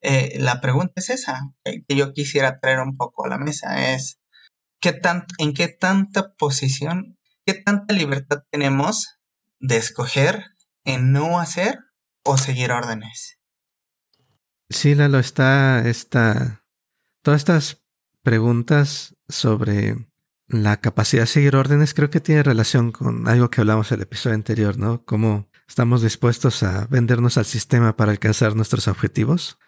Eh, 0.00 0.36
la 0.38 0.60
pregunta 0.60 0.92
es 0.94 1.10
esa, 1.10 1.40
que 1.64 1.96
yo 1.96 2.12
quisiera 2.12 2.60
traer 2.60 2.78
un 2.78 2.96
poco 2.96 3.26
a 3.26 3.28
la 3.28 3.38
mesa, 3.38 3.94
es 3.94 4.20
¿qué 4.78 4.96
en 5.38 5.54
qué 5.54 5.66
tanta 5.66 6.36
posición, 6.36 7.18
qué 7.44 7.54
tanta 7.54 7.92
libertad 7.92 8.44
tenemos 8.52 9.18
de 9.58 9.76
escoger 9.76 10.44
en 10.84 11.10
no 11.10 11.40
hacer 11.40 11.80
o 12.22 12.38
seguir 12.38 12.70
órdenes? 12.70 13.35
Sí, 14.68 14.94
Lalo, 14.94 15.18
está, 15.18 15.88
está, 15.88 16.64
todas 17.22 17.40
estas 17.40 17.84
preguntas 18.22 19.16
sobre 19.28 20.08
la 20.48 20.80
capacidad 20.80 21.22
de 21.22 21.28
seguir 21.28 21.56
órdenes 21.56 21.94
creo 21.94 22.10
que 22.10 22.20
tiene 22.20 22.42
relación 22.42 22.92
con 22.92 23.28
algo 23.28 23.50
que 23.50 23.60
hablamos 23.60 23.90
en 23.90 23.96
el 23.96 24.02
episodio 24.02 24.34
anterior, 24.34 24.78
¿no? 24.78 25.04
Cómo 25.04 25.48
estamos 25.68 26.02
dispuestos 26.02 26.62
a 26.62 26.86
vendernos 26.86 27.36
al 27.36 27.44
sistema 27.44 27.96
para 27.96 28.12
alcanzar 28.12 28.54
nuestros 28.54 28.88
objetivos. 28.88 29.58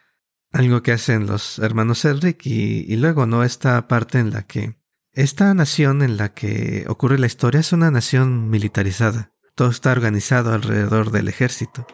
Algo 0.50 0.82
que 0.82 0.92
hacen 0.92 1.26
los 1.26 1.58
hermanos 1.58 2.04
Elric 2.04 2.46
y, 2.46 2.84
y 2.92 2.96
luego, 2.96 3.26
¿no? 3.26 3.44
Esta 3.44 3.86
parte 3.86 4.18
en 4.18 4.30
la 4.30 4.42
que 4.42 4.76
esta 5.12 5.52
nación 5.52 6.02
en 6.02 6.16
la 6.16 6.32
que 6.32 6.84
ocurre 6.88 7.18
la 7.18 7.26
historia 7.26 7.60
es 7.60 7.72
una 7.72 7.90
nación 7.90 8.50
militarizada. 8.50 9.32
Todo 9.54 9.70
está 9.70 9.90
organizado 9.90 10.52
alrededor 10.52 11.10
del 11.10 11.28
ejército. 11.28 11.86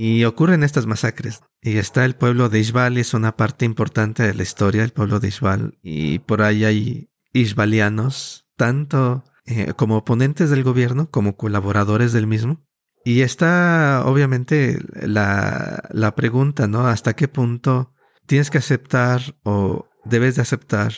Y 0.00 0.22
ocurren 0.26 0.62
estas 0.62 0.86
masacres. 0.86 1.40
Y 1.60 1.78
está 1.78 2.04
el 2.04 2.14
pueblo 2.14 2.48
de 2.48 2.60
Ishbal, 2.60 2.98
es 2.98 3.14
una 3.14 3.36
parte 3.36 3.64
importante 3.64 4.22
de 4.22 4.32
la 4.32 4.44
historia, 4.44 4.84
el 4.84 4.92
pueblo 4.92 5.18
de 5.18 5.26
Ishbal. 5.26 5.76
Y 5.82 6.20
por 6.20 6.42
ahí 6.42 6.64
hay 6.64 7.10
ishbalianos, 7.32 8.46
tanto 8.56 9.24
eh, 9.44 9.72
como 9.74 9.96
oponentes 9.96 10.50
del 10.50 10.62
gobierno 10.62 11.10
como 11.10 11.36
colaboradores 11.36 12.12
del 12.12 12.28
mismo. 12.28 12.64
Y 13.04 13.22
está 13.22 14.04
obviamente 14.06 14.78
la, 15.02 15.82
la 15.90 16.14
pregunta, 16.14 16.68
¿no? 16.68 16.86
¿Hasta 16.86 17.16
qué 17.16 17.26
punto 17.26 17.92
tienes 18.24 18.50
que 18.50 18.58
aceptar 18.58 19.20
o 19.42 19.88
debes 20.04 20.36
de 20.36 20.42
aceptar 20.42 20.92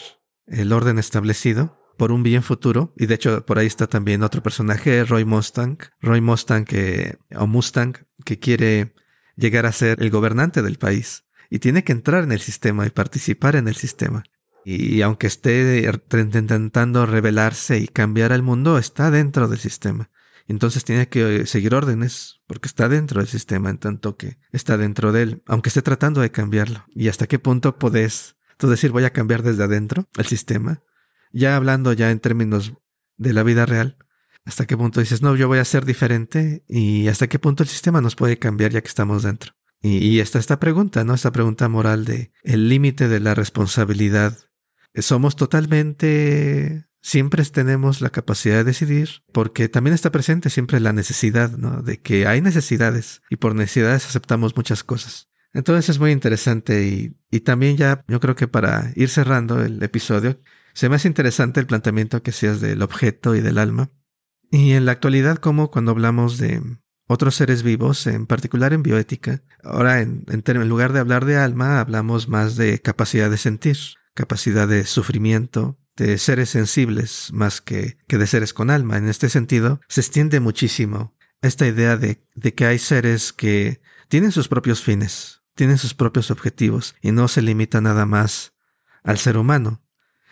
el 0.46 0.74
orden 0.74 0.98
establecido 0.98 1.79
por 2.00 2.12
un 2.12 2.22
bien 2.22 2.42
futuro. 2.42 2.94
Y 2.96 3.04
de 3.04 3.16
hecho, 3.16 3.44
por 3.44 3.58
ahí 3.58 3.66
está 3.66 3.86
también 3.86 4.22
otro 4.22 4.42
personaje, 4.42 5.04
Roy 5.04 5.26
Mustang. 5.26 5.76
Roy 6.00 6.22
Mustang 6.22 6.64
que, 6.64 7.18
o 7.36 7.46
Mustang, 7.46 7.92
que 8.24 8.38
quiere 8.38 8.94
llegar 9.36 9.66
a 9.66 9.72
ser 9.72 10.02
el 10.02 10.08
gobernante 10.08 10.62
del 10.62 10.78
país. 10.78 11.26
Y 11.50 11.58
tiene 11.58 11.84
que 11.84 11.92
entrar 11.92 12.24
en 12.24 12.32
el 12.32 12.40
sistema 12.40 12.86
y 12.86 12.90
participar 12.90 13.54
en 13.54 13.68
el 13.68 13.76
sistema. 13.76 14.24
Y 14.64 15.02
aunque 15.02 15.26
esté 15.26 15.92
intentando 16.14 17.04
rebelarse 17.04 17.78
y 17.78 17.86
cambiar 17.86 18.32
al 18.32 18.42
mundo, 18.42 18.78
está 18.78 19.10
dentro 19.10 19.46
del 19.46 19.58
sistema. 19.58 20.08
Entonces 20.48 20.84
tiene 20.84 21.10
que 21.10 21.44
seguir 21.44 21.74
órdenes 21.74 22.40
porque 22.46 22.68
está 22.68 22.88
dentro 22.88 23.20
del 23.20 23.28
sistema 23.28 23.68
en 23.68 23.76
tanto 23.76 24.16
que 24.16 24.38
está 24.52 24.78
dentro 24.78 25.12
de 25.12 25.22
él, 25.22 25.42
aunque 25.44 25.68
esté 25.68 25.82
tratando 25.82 26.22
de 26.22 26.30
cambiarlo. 26.30 26.86
¿Y 26.94 27.08
hasta 27.08 27.26
qué 27.26 27.38
punto 27.38 27.78
podés 27.78 28.36
tú 28.56 28.70
decir 28.70 28.90
voy 28.90 29.04
a 29.04 29.12
cambiar 29.12 29.42
desde 29.42 29.64
adentro 29.64 30.08
el 30.16 30.24
sistema? 30.24 30.82
Ya 31.32 31.56
hablando 31.56 31.92
ya 31.92 32.10
en 32.10 32.20
términos 32.20 32.74
de 33.16 33.32
la 33.32 33.42
vida 33.42 33.66
real, 33.66 33.96
¿hasta 34.44 34.66
qué 34.66 34.76
punto 34.76 35.00
dices 35.00 35.22
no, 35.22 35.36
yo 35.36 35.48
voy 35.48 35.58
a 35.58 35.64
ser 35.64 35.84
diferente? 35.84 36.64
¿Y 36.68 37.08
hasta 37.08 37.28
qué 37.28 37.38
punto 37.38 37.62
el 37.62 37.68
sistema 37.68 38.00
nos 38.00 38.16
puede 38.16 38.38
cambiar 38.38 38.72
ya 38.72 38.80
que 38.80 38.88
estamos 38.88 39.22
dentro? 39.22 39.52
Y, 39.82 40.20
está 40.20 40.38
esta 40.38 40.60
pregunta, 40.60 41.04
¿no? 41.04 41.14
Esta 41.14 41.32
pregunta 41.32 41.68
moral 41.68 42.04
de 42.04 42.32
el 42.42 42.68
límite 42.68 43.08
de 43.08 43.18
la 43.18 43.34
responsabilidad. 43.34 44.36
¿Somos 44.94 45.36
totalmente 45.36 46.86
siempre 47.00 47.42
tenemos 47.46 48.02
la 48.02 48.10
capacidad 48.10 48.56
de 48.56 48.64
decidir, 48.64 49.22
porque 49.32 49.70
también 49.70 49.94
está 49.94 50.12
presente 50.12 50.50
siempre 50.50 50.80
la 50.80 50.92
necesidad, 50.92 51.56
¿no? 51.56 51.82
De 51.82 52.00
que 52.00 52.26
hay 52.26 52.42
necesidades 52.42 53.22
y 53.30 53.36
por 53.36 53.54
necesidades 53.54 54.06
aceptamos 54.06 54.54
muchas 54.54 54.84
cosas. 54.84 55.30
Entonces 55.54 55.88
es 55.88 55.98
muy 55.98 56.12
interesante 56.12 56.86
y, 56.86 57.16
y 57.30 57.40
también 57.40 57.78
ya 57.78 58.04
yo 58.06 58.20
creo 58.20 58.36
que 58.36 58.48
para 58.48 58.92
ir 58.96 59.08
cerrando 59.08 59.64
el 59.64 59.82
episodio, 59.82 60.40
se 60.80 60.88
me 60.88 60.96
hace 60.96 61.08
interesante 61.08 61.60
el 61.60 61.66
planteamiento 61.66 62.22
que 62.22 62.30
hacías 62.30 62.62
del 62.62 62.80
objeto 62.80 63.34
y 63.34 63.42
del 63.42 63.58
alma. 63.58 63.90
Y 64.50 64.72
en 64.72 64.86
la 64.86 64.92
actualidad, 64.92 65.36
como 65.36 65.70
cuando 65.70 65.90
hablamos 65.90 66.38
de 66.38 66.62
otros 67.06 67.34
seres 67.34 67.62
vivos, 67.62 68.06
en 68.06 68.24
particular 68.24 68.72
en 68.72 68.82
bioética, 68.82 69.42
ahora 69.62 70.00
en, 70.00 70.24
en, 70.28 70.42
en 70.42 70.68
lugar 70.70 70.94
de 70.94 71.00
hablar 71.00 71.26
de 71.26 71.36
alma, 71.36 71.80
hablamos 71.80 72.30
más 72.30 72.56
de 72.56 72.80
capacidad 72.80 73.30
de 73.30 73.36
sentir, 73.36 73.76
capacidad 74.14 74.66
de 74.66 74.86
sufrimiento, 74.86 75.78
de 75.96 76.16
seres 76.16 76.48
sensibles 76.48 77.28
más 77.30 77.60
que, 77.60 77.98
que 78.08 78.16
de 78.16 78.26
seres 78.26 78.54
con 78.54 78.70
alma. 78.70 78.96
En 78.96 79.06
este 79.06 79.28
sentido, 79.28 79.82
se 79.86 80.00
extiende 80.00 80.40
muchísimo 80.40 81.14
esta 81.42 81.66
idea 81.66 81.98
de, 81.98 82.24
de 82.34 82.54
que 82.54 82.64
hay 82.64 82.78
seres 82.78 83.34
que 83.34 83.82
tienen 84.08 84.32
sus 84.32 84.48
propios 84.48 84.82
fines, 84.82 85.42
tienen 85.54 85.76
sus 85.76 85.92
propios 85.92 86.30
objetivos 86.30 86.94
y 87.02 87.12
no 87.12 87.28
se 87.28 87.42
limita 87.42 87.82
nada 87.82 88.06
más 88.06 88.54
al 89.02 89.18
ser 89.18 89.36
humano. 89.36 89.82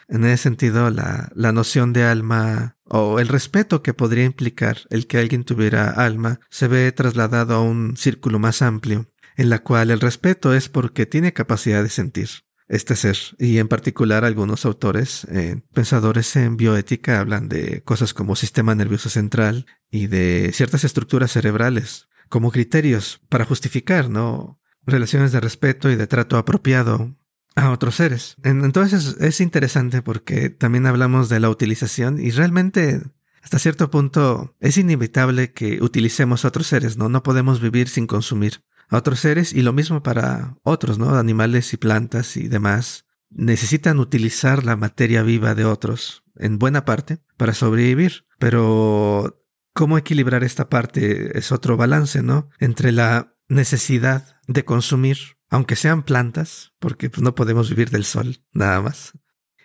En 0.09 0.25
ese 0.25 0.42
sentido, 0.42 0.90
la, 0.90 1.31
la 1.35 1.53
noción 1.53 1.92
de 1.92 2.05
alma 2.05 2.79
o 2.85 3.21
el 3.21 3.29
respeto 3.29 3.83
que 3.83 3.94
podría 3.94 4.25
implicar 4.25 4.79
el 4.90 5.07
que 5.07 5.18
alguien 5.18 5.44
tuviera 5.44 5.90
alma 5.90 6.40
se 6.49 6.66
ve 6.66 6.90
trasladado 6.92 7.55
a 7.55 7.61
un 7.61 7.97
círculo 7.97 8.38
más 8.38 8.62
amplio, 8.62 9.12
en 9.37 9.51
la 9.51 9.59
cual 9.61 9.90
el 9.90 10.01
respeto 10.01 10.55
es 10.55 10.68
porque 10.68 11.07
tiene 11.07 11.35
capacidad 11.35 11.83
de 11.83 11.90
sentir 11.90 12.29
este 12.68 12.97
ser. 12.97 13.16
Y 13.38 13.59
en 13.59 13.68
particular 13.68 14.25
algunos 14.25 14.64
autores, 14.64 15.27
eh, 15.31 15.61
pensadores 15.73 16.37
en 16.37 16.57
bioética, 16.57 17.21
hablan 17.21 17.49
de 17.49 17.83
cosas 17.83 18.14
como 18.14 18.37
sistema 18.37 18.75
nervioso 18.75 19.09
central 19.09 19.66
y 19.90 20.07
de 20.07 20.51
ciertas 20.55 20.85
estructuras 20.85 21.33
cerebrales 21.33 22.09
como 22.29 22.51
criterios 22.51 23.21
para 23.29 23.47
justificar, 23.47 24.11
¿no? 24.11 24.61
Relaciones 24.85 25.33
de 25.33 25.40
respeto 25.40 25.90
y 25.90 25.97
de 25.97 26.07
trato 26.07 26.37
apropiado 26.37 27.16
a 27.54 27.70
otros 27.70 27.96
seres. 27.96 28.37
Entonces 28.44 29.16
es 29.20 29.40
interesante 29.40 30.02
porque 30.02 30.50
también 30.50 30.87
hablamos 30.87 31.28
de 31.28 31.40
la 31.40 31.50
utilización 31.50 32.20
y 32.20 32.30
realmente 32.30 33.00
hasta 33.42 33.58
cierto 33.58 33.90
punto 33.90 34.54
es 34.61 34.76
inevitable 34.76 35.52
que 35.52 35.82
utilicemos 35.82 36.44
a 36.44 36.48
otros 36.48 36.66
seres, 36.66 36.96
¿no? 36.96 37.08
No 37.08 37.22
podemos 37.22 37.61
vivir 37.61 37.88
sin 37.88 38.06
consumir 38.06 38.62
a 38.90 38.96
otros 38.96 39.20
seres 39.20 39.52
y 39.52 39.62
lo 39.62 39.72
mismo 39.72 40.02
para 40.02 40.56
otros, 40.62 40.98
¿no? 40.98 41.14
Animales 41.16 41.72
y 41.72 41.76
plantas 41.76 42.37
y 42.37 42.48
demás. 42.48 43.06
Necesitan 43.30 44.00
utilizar 44.00 44.64
la 44.64 44.76
materia 44.76 45.22
viva 45.22 45.54
de 45.54 45.64
otros, 45.64 46.24
en 46.37 46.58
buena 46.58 46.84
parte, 46.84 47.20
para 47.37 47.54
sobrevivir. 47.54 48.26
Pero, 48.38 49.44
¿cómo 49.74 49.98
equilibrar 49.98 50.44
esta 50.44 50.68
parte? 50.68 51.38
Es 51.38 51.52
otro 51.52 51.76
balance, 51.76 52.22
¿no? 52.22 52.50
Entre 52.58 52.92
la 52.92 53.34
necesidad 53.48 54.37
de 54.46 54.64
consumir, 54.64 55.38
aunque 55.50 55.76
sean 55.76 56.02
plantas, 56.02 56.72
porque 56.78 57.11
pues, 57.11 57.22
no 57.22 57.34
podemos 57.34 57.70
vivir 57.70 57.90
del 57.90 58.04
sol, 58.04 58.38
nada 58.52 58.80
más. 58.80 59.12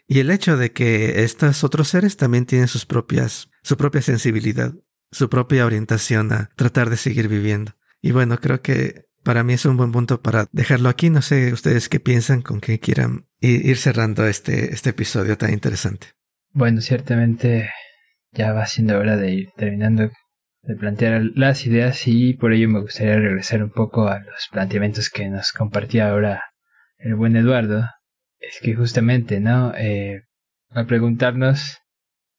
Y 0.07 0.19
el 0.19 0.31
hecho 0.31 0.57
de 0.57 0.71
que 0.71 1.23
estos 1.23 1.63
otros 1.63 1.87
seres 1.87 2.17
también 2.17 2.45
tienen 2.45 2.67
sus 2.67 2.85
propias, 2.85 3.49
su 3.61 3.77
propia 3.77 4.01
sensibilidad, 4.01 4.73
su 5.11 5.29
propia 5.29 5.65
orientación 5.65 6.31
a 6.33 6.49
tratar 6.55 6.89
de 6.89 6.97
seguir 6.97 7.27
viviendo. 7.27 7.73
Y 8.01 8.11
bueno, 8.11 8.37
creo 8.37 8.61
que 8.61 9.05
para 9.23 9.43
mí 9.43 9.53
es 9.53 9.65
un 9.65 9.77
buen 9.77 9.91
punto 9.91 10.21
para 10.21 10.47
dejarlo 10.51 10.89
aquí. 10.89 11.09
No 11.09 11.21
sé 11.21 11.53
ustedes 11.53 11.87
qué 11.87 11.99
piensan, 11.99 12.41
con 12.41 12.59
qué 12.59 12.79
quieran 12.79 13.27
ir 13.39 13.77
cerrando 13.77 14.27
este, 14.27 14.73
este 14.73 14.89
episodio 14.89 15.37
tan 15.37 15.53
interesante. 15.53 16.07
Bueno, 16.51 16.81
ciertamente 16.81 17.69
ya 18.31 18.51
va 18.51 18.65
siendo 18.65 18.97
hora 18.97 19.17
de 19.17 19.31
ir 19.31 19.49
terminando 19.55 20.11
de 20.63 20.75
plantear 20.75 21.21
las 21.35 21.65
ideas 21.65 22.07
y 22.07 22.33
por 22.33 22.53
ello 22.53 22.69
me 22.69 22.79
gustaría 22.79 23.17
regresar 23.17 23.63
un 23.63 23.69
poco 23.69 24.07
a 24.07 24.19
los 24.19 24.47
planteamientos 24.51 25.09
que 25.09 25.29
nos 25.29 25.51
compartía 25.51 26.09
ahora 26.09 26.43
el 26.97 27.15
buen 27.15 27.35
Eduardo. 27.35 27.85
Es 28.39 28.59
que 28.61 28.73
justamente, 28.73 29.39
¿no? 29.39 29.73
Eh, 29.75 30.23
a 30.69 30.85
preguntarnos 30.85 31.79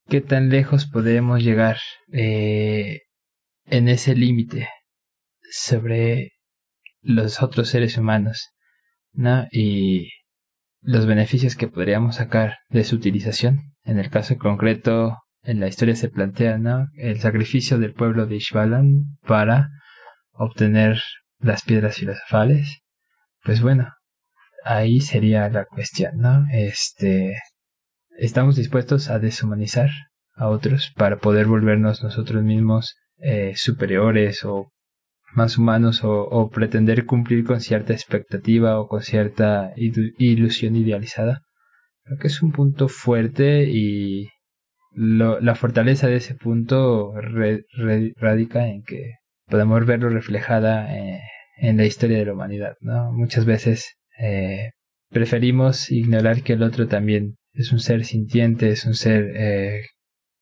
qué 0.07 0.21
tan 0.21 0.49
lejos 0.49 0.87
podemos 0.87 1.43
llegar 1.43 1.77
eh, 2.11 3.01
en 3.65 3.87
ese 3.89 4.15
límite 4.15 4.69
sobre 5.49 6.33
los 7.01 7.43
otros 7.43 7.69
seres 7.69 7.97
humanos, 7.97 8.49
¿no? 9.13 9.47
Y 9.51 10.09
los 10.81 11.05
beneficios 11.05 11.55
que 11.55 11.67
podríamos 11.67 12.15
sacar 12.15 12.57
de 12.69 12.83
su 12.83 12.95
utilización. 12.95 13.75
En 13.83 13.99
el 13.99 14.09
caso 14.09 14.37
concreto, 14.37 15.17
en 15.45 15.59
la 15.59 15.67
historia 15.67 15.95
se 15.95 16.09
plantea, 16.09 16.57
¿no? 16.57 16.87
El 16.95 17.19
sacrificio 17.19 17.77
del 17.77 17.93
pueblo 17.93 18.25
de 18.25 18.35
Ishbalan 18.35 19.17
para 19.25 19.69
obtener 20.31 21.01
las 21.39 21.63
piedras 21.63 21.97
filosofales. 21.97 22.81
Pues 23.43 23.61
bueno, 23.61 23.93
ahí 24.63 24.99
sería 25.01 25.47
la 25.49 25.65
cuestión, 25.65 26.17
¿no? 26.17 26.45
Este, 26.51 27.35
estamos 28.17 28.55
dispuestos 28.55 29.09
a 29.09 29.19
deshumanizar 29.19 29.89
a 30.35 30.47
otros 30.49 30.91
para 30.95 31.17
poder 31.17 31.45
volvernos 31.45 32.03
nosotros 32.03 32.43
mismos 32.43 32.95
eh, 33.17 33.53
superiores 33.55 34.43
o 34.43 34.71
más 35.33 35.57
humanos 35.57 36.01
o, 36.03 36.49
pretender 36.49 37.05
cumplir 37.05 37.43
con 37.43 37.59
cierta 37.59 37.93
expectativa 37.93 38.79
o 38.79 38.87
con 38.87 39.01
cierta 39.01 39.73
ilusión 39.75 40.75
idealizada. 40.75 41.41
Creo 42.03 42.17
que 42.17 42.27
es 42.27 42.41
un 42.41 42.51
punto 42.51 42.87
fuerte 42.87 43.65
y 43.69 44.29
la 44.95 45.55
fortaleza 45.55 46.07
de 46.07 46.17
ese 46.17 46.35
punto 46.35 47.13
radica 47.15 48.67
en 48.67 48.83
que 48.83 49.13
podemos 49.47 49.85
verlo 49.85 50.09
reflejada 50.09 50.95
eh, 50.95 51.19
en, 51.57 51.77
la 51.77 51.85
historia 51.85 52.17
de 52.17 52.25
la 52.25 52.33
humanidad. 52.33 52.75
¿no? 52.81 53.11
Muchas 53.11 53.45
veces 53.45 53.97
eh, 54.19 54.71
preferimos 55.09 55.91
ignorar 55.91 56.41
que 56.43 56.53
el 56.53 56.63
otro 56.63 56.87
también 56.87 57.35
es 57.53 57.71
un 57.71 57.79
ser 57.79 58.05
sintiente, 58.05 58.69
es 58.69 58.85
un 58.85 58.95
ser 58.95 59.31
eh, 59.35 59.81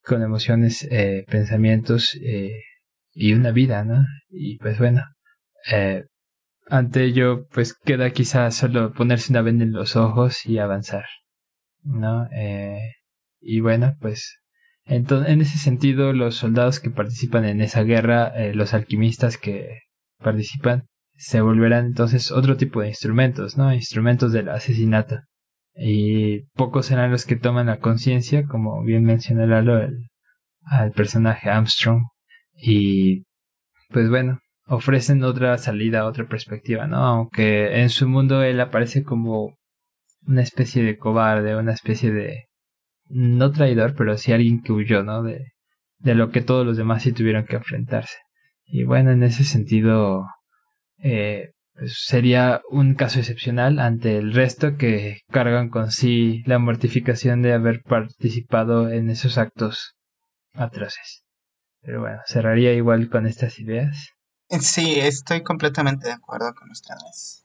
con 0.02 0.22
emociones, 0.22 0.88
pensamientos 1.28 2.14
y 3.14 3.32
una 3.32 3.52
vida, 3.52 3.84
¿no? 3.84 4.04
Y 4.28 4.58
pues 4.58 4.78
bueno, 4.78 5.02
eh, 5.70 6.04
ante 6.66 7.04
ello, 7.04 7.46
pues 7.52 7.74
queda 7.74 8.10
quizás 8.10 8.56
solo 8.56 8.92
ponerse 8.92 9.32
una 9.32 9.42
venda 9.42 9.64
en 9.64 9.72
los 9.72 9.96
ojos 9.96 10.46
y 10.46 10.58
avanzar, 10.58 11.04
¿no? 11.82 12.28
Eh, 12.32 12.80
y 13.40 13.60
bueno, 13.60 13.94
pues 14.00 14.40
en, 14.86 15.06
en 15.26 15.40
ese 15.40 15.58
sentido, 15.58 16.12
los 16.12 16.36
soldados 16.36 16.80
que 16.80 16.90
participan 16.90 17.44
en 17.44 17.60
esa 17.60 17.82
guerra, 17.82 18.28
eh, 18.36 18.54
los 18.54 18.74
alquimistas 18.74 19.38
que 19.38 19.80
participan, 20.22 20.86
se 21.16 21.40
volverán 21.40 21.86
entonces 21.86 22.30
otro 22.30 22.56
tipo 22.56 22.80
de 22.80 22.88
instrumentos, 22.88 23.56
¿no? 23.56 23.72
Instrumentos 23.72 24.32
del 24.32 24.48
asesinato. 24.48 25.20
y 25.76 26.42
pocos 26.54 26.86
serán 26.86 27.10
los 27.10 27.26
que 27.26 27.36
toman 27.36 27.66
la 27.66 27.80
conciencia, 27.80 28.46
como 28.46 28.82
bien 28.84 29.04
mencionó 29.04 29.46
Lalo, 29.46 29.78
el, 29.78 30.08
al 30.64 30.92
personaje 30.92 31.50
Armstrong. 31.50 32.02
Y 32.54 33.24
pues 33.90 34.08
bueno, 34.10 34.40
ofrecen 34.66 35.22
otra 35.24 35.58
salida, 35.58 36.06
otra 36.06 36.26
perspectiva, 36.28 36.86
¿no? 36.86 36.98
Aunque 36.98 37.80
en 37.80 37.90
su 37.90 38.08
mundo 38.08 38.42
él 38.42 38.60
aparece 38.60 39.02
como 39.04 39.56
una 40.26 40.42
especie 40.42 40.82
de 40.82 40.96
cobarde, 40.98 41.56
una 41.56 41.72
especie 41.72 42.12
de 42.12 42.46
no 43.08 43.50
traidor, 43.50 43.94
pero 43.96 44.16
sí 44.18 44.32
alguien 44.32 44.62
que 44.62 44.72
huyó, 44.72 45.02
¿no? 45.02 45.22
De, 45.22 45.52
de 45.98 46.14
lo 46.14 46.30
que 46.30 46.42
todos 46.42 46.66
los 46.66 46.76
demás 46.76 47.02
sí 47.02 47.12
tuvieron 47.12 47.44
que 47.44 47.56
enfrentarse. 47.56 48.16
Y 48.66 48.84
bueno, 48.84 49.10
en 49.10 49.22
ese 49.22 49.44
sentido, 49.44 50.26
eh, 50.98 51.52
pues 51.74 52.04
sería 52.04 52.62
un 52.70 52.94
caso 52.94 53.18
excepcional 53.18 53.78
ante 53.78 54.16
el 54.16 54.32
resto 54.32 54.76
que 54.76 55.20
cargan 55.30 55.68
con 55.68 55.90
sí 55.90 56.42
la 56.46 56.58
mortificación 56.58 57.42
de 57.42 57.52
haber 57.52 57.82
participado 57.82 58.90
en 58.90 59.10
esos 59.10 59.38
actos 59.38 59.94
atroces. 60.54 61.24
Pero 61.80 62.00
bueno, 62.00 62.20
cerraría 62.26 62.72
igual 62.72 63.10
con 63.10 63.26
estas 63.26 63.58
ideas. 63.58 64.10
Sí, 64.48 65.00
estoy 65.00 65.42
completamente 65.42 66.06
de 66.06 66.14
acuerdo 66.14 66.54
con 66.54 66.70
ustedes. 66.70 67.44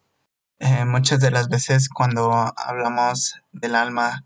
Eh, 0.60 0.86
muchas 0.86 1.20
de 1.20 1.32
las 1.32 1.48
veces 1.50 1.90
cuando 1.90 2.54
hablamos 2.56 3.36
del 3.52 3.76
alma 3.76 4.26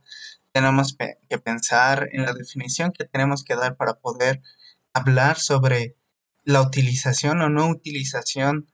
tenemos 0.54 0.96
que 0.98 1.38
pensar 1.40 2.10
en 2.12 2.24
la 2.26 2.34
definición 2.34 2.92
que 2.92 3.06
tenemos 3.06 3.44
que 3.44 3.56
dar 3.56 3.76
para 3.76 3.96
poder 3.96 4.42
hablar 4.94 5.38
sobre 5.38 5.98
la 6.44 6.62
utilización 6.62 7.42
o 7.42 7.50
no 7.50 7.68
utilización 7.68 8.68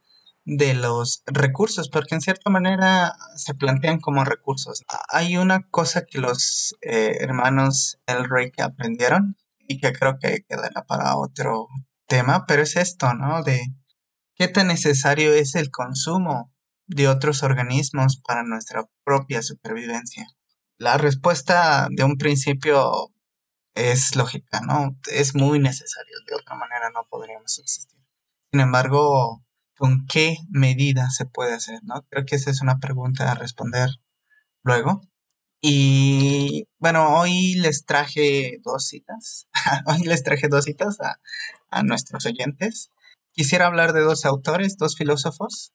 de 0.46 0.74
los 0.74 1.22
recursos, 1.28 1.90
porque 1.90 2.16
en 2.16 2.22
cierta 2.22 2.50
manera 2.50 3.14
se 3.36 3.54
plantean 3.54 4.00
como 4.00 4.24
recursos. 4.24 4.84
Hay 5.10 5.38
una 5.38 5.62
cosa 5.70 6.06
que 6.06 6.18
los 6.20 6.76
eh, 6.82 7.18
hermanos 7.20 8.00
El 8.08 8.28
Rey 8.28 8.52
que 8.52 8.64
aprendieron 8.64 9.38
y 9.60 9.80
que 9.80 9.94
creo 9.94 10.18
que 10.20 10.44
quedará 10.48 10.86
para 10.86 11.16
otro 11.18 11.68
tema, 12.08 12.46
pero 12.48 12.64
es 12.64 12.76
esto, 12.76 13.14
¿no? 13.14 13.44
De 13.44 13.62
qué 14.36 14.48
tan 14.48 14.68
necesario 14.68 15.34
es 15.34 15.54
el 15.54 15.70
consumo 15.70 16.52
de 16.88 17.08
otros 17.08 17.44
organismos 17.44 18.20
para 18.26 18.44
nuestra 18.44 18.90
propia 19.04 19.44
supervivencia. 19.44 20.26
La 20.80 20.98
respuesta 20.98 21.90
de 21.92 22.06
un 22.06 22.18
principio 22.18 23.12
es 23.76 24.16
lógica, 24.16 24.62
¿no? 24.62 24.98
Es 25.12 25.36
muy 25.36 25.60
necesario, 25.60 26.16
de 26.26 26.36
otra 26.36 26.56
manera 26.56 26.90
no 26.90 27.06
podríamos 27.10 27.54
subsistir. 27.54 28.00
Sin 28.50 28.62
embargo, 28.62 29.44
¿con 29.78 30.06
qué 30.08 30.38
medida 30.50 31.10
se 31.10 31.26
puede 31.26 31.54
hacer, 31.54 31.82
no? 31.84 32.06
Creo 32.10 32.26
que 32.26 32.38
esa 32.38 32.50
es 32.50 32.62
una 32.62 32.80
pregunta 32.80 33.30
a 33.30 33.36
responder 33.36 33.90
luego. 34.64 35.02
Y 35.62 36.70
bueno, 36.78 37.14
hoy 37.20 37.56
les 37.56 37.84
traje 37.84 38.60
dos 38.64 38.88
citas. 38.88 39.50
hoy 39.86 40.04
les 40.04 40.24
traje 40.24 40.48
dos 40.48 40.64
citas 40.64 40.98
a, 41.72 41.84
nuestros 41.84 42.26
oyentes. 42.26 42.90
Quisiera 43.34 43.68
hablar 43.68 43.92
de 43.92 44.00
dos 44.00 44.24
autores, 44.24 44.78
dos 44.78 44.96
filósofos. 44.96 45.74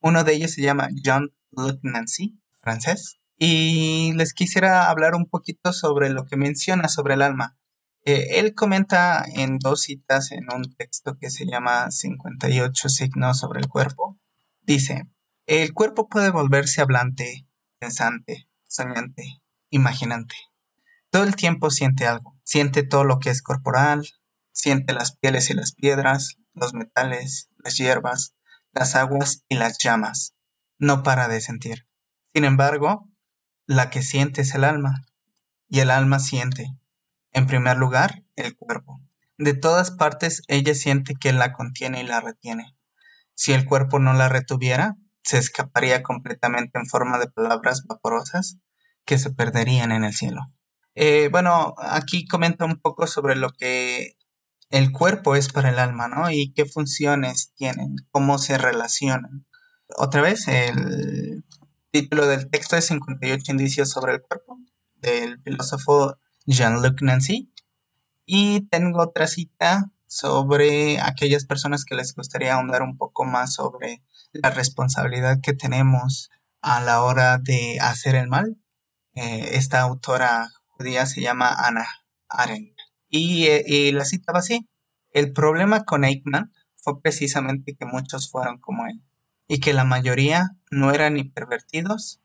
Uno 0.00 0.24
de 0.24 0.32
ellos 0.32 0.52
se 0.52 0.62
llama 0.62 0.88
John 1.04 1.34
Luc 1.50 1.78
Nancy, 1.82 2.40
francés, 2.62 3.18
y 3.38 4.12
les 4.14 4.32
quisiera 4.32 4.88
hablar 4.88 5.14
un 5.14 5.26
poquito 5.26 5.72
sobre 5.72 6.10
lo 6.10 6.24
que 6.24 6.36
menciona 6.36 6.88
sobre 6.88 7.14
el 7.14 7.22
alma. 7.22 7.56
Eh, 8.04 8.38
él 8.38 8.54
comenta 8.54 9.24
en 9.34 9.58
dos 9.58 9.82
citas 9.82 10.30
en 10.32 10.46
un 10.54 10.72
texto 10.74 11.18
que 11.18 11.30
se 11.30 11.44
llama 11.44 11.90
58 11.90 12.88
signos 12.88 13.38
sobre 13.38 13.60
el 13.60 13.68
cuerpo. 13.68 14.18
Dice, 14.62 15.08
el 15.46 15.74
cuerpo 15.74 16.08
puede 16.08 16.30
volverse 16.30 16.80
hablante, 16.80 17.46
pensante, 17.78 18.48
soñante, 18.64 19.42
imaginante. 19.70 20.36
Todo 21.10 21.24
el 21.24 21.36
tiempo 21.36 21.70
siente 21.70 22.06
algo, 22.06 22.38
siente 22.44 22.82
todo 22.82 23.04
lo 23.04 23.18
que 23.18 23.30
es 23.30 23.42
corporal, 23.42 24.06
siente 24.52 24.92
las 24.92 25.16
pieles 25.16 25.50
y 25.50 25.54
las 25.54 25.72
piedras, 25.72 26.36
los 26.54 26.74
metales, 26.74 27.50
las 27.58 27.76
hierbas, 27.76 28.34
las 28.72 28.94
aguas 28.94 29.44
y 29.48 29.56
las 29.56 29.78
llamas. 29.78 30.34
No 30.78 31.02
para 31.02 31.28
de 31.28 31.40
sentir. 31.40 31.86
Sin 32.34 32.44
embargo, 32.44 33.08
la 33.66 33.90
que 33.90 34.02
siente 34.02 34.42
es 34.42 34.54
el 34.54 34.64
alma, 34.64 35.04
y 35.68 35.80
el 35.80 35.90
alma 35.90 36.18
siente. 36.18 36.76
En 37.32 37.46
primer 37.46 37.76
lugar, 37.76 38.24
el 38.36 38.56
cuerpo. 38.56 39.00
De 39.38 39.54
todas 39.54 39.90
partes 39.90 40.42
ella 40.48 40.74
siente 40.74 41.14
que 41.14 41.32
la 41.32 41.52
contiene 41.52 42.00
y 42.00 42.06
la 42.06 42.20
retiene. 42.20 42.76
Si 43.34 43.52
el 43.52 43.66
cuerpo 43.66 43.98
no 43.98 44.14
la 44.14 44.28
retuviera, 44.28 44.96
se 45.22 45.38
escaparía 45.38 46.02
completamente 46.02 46.78
en 46.78 46.86
forma 46.86 47.18
de 47.18 47.28
palabras 47.28 47.84
vaporosas 47.86 48.58
que 49.04 49.18
se 49.18 49.30
perderían 49.30 49.92
en 49.92 50.04
el 50.04 50.14
cielo. 50.14 50.40
Eh, 50.94 51.28
bueno, 51.30 51.74
aquí 51.78 52.26
comenta 52.26 52.64
un 52.64 52.80
poco 52.80 53.06
sobre 53.06 53.36
lo 53.36 53.50
que 53.50 54.16
el 54.70 54.92
cuerpo 54.92 55.36
es 55.36 55.52
para 55.52 55.70
el 55.70 55.78
alma, 55.78 56.08
¿no? 56.08 56.30
Y 56.30 56.52
qué 56.54 56.64
funciones 56.64 57.52
tienen, 57.54 57.96
cómo 58.10 58.38
se 58.38 58.56
relacionan. 58.56 59.46
Otra 59.96 60.22
vez, 60.22 60.48
el 60.48 61.25
título 61.90 62.26
del 62.26 62.50
texto 62.50 62.76
es 62.76 62.86
58 62.86 63.52
indicios 63.52 63.90
sobre 63.90 64.14
el 64.14 64.22
cuerpo, 64.22 64.58
del 64.96 65.40
filósofo 65.42 66.16
Jean-Luc 66.46 67.02
Nancy. 67.02 67.52
Y 68.24 68.62
tengo 68.68 69.02
otra 69.02 69.26
cita 69.26 69.92
sobre 70.06 71.00
aquellas 71.00 71.44
personas 71.44 71.84
que 71.84 71.94
les 71.94 72.14
gustaría 72.14 72.54
ahondar 72.54 72.82
un 72.82 72.96
poco 72.96 73.24
más 73.24 73.54
sobre 73.54 74.02
la 74.32 74.50
responsabilidad 74.50 75.40
que 75.42 75.52
tenemos 75.52 76.30
a 76.60 76.80
la 76.80 77.02
hora 77.02 77.38
de 77.38 77.78
hacer 77.80 78.14
el 78.14 78.28
mal. 78.28 78.56
Eh, 79.14 79.50
esta 79.52 79.80
autora 79.80 80.48
judía 80.68 81.06
se 81.06 81.20
llama 81.20 81.54
Ana 81.54 81.86
Arendt. 82.28 82.76
Y, 83.08 83.46
eh, 83.46 83.64
y 83.66 83.92
la 83.92 84.04
cita 84.04 84.32
va 84.32 84.40
así. 84.40 84.68
El 85.12 85.32
problema 85.32 85.84
con 85.84 86.04
Eichmann 86.04 86.52
fue 86.74 87.00
precisamente 87.00 87.74
que 87.74 87.86
muchos 87.86 88.30
fueron 88.30 88.58
como 88.58 88.86
él 88.86 89.00
y 89.48 89.60
que 89.60 89.72
la 89.72 89.84
mayoría 89.84 90.56
no 90.70 90.92
eran 90.92 91.14
ni 91.14 91.24
pervertidos 91.24 92.20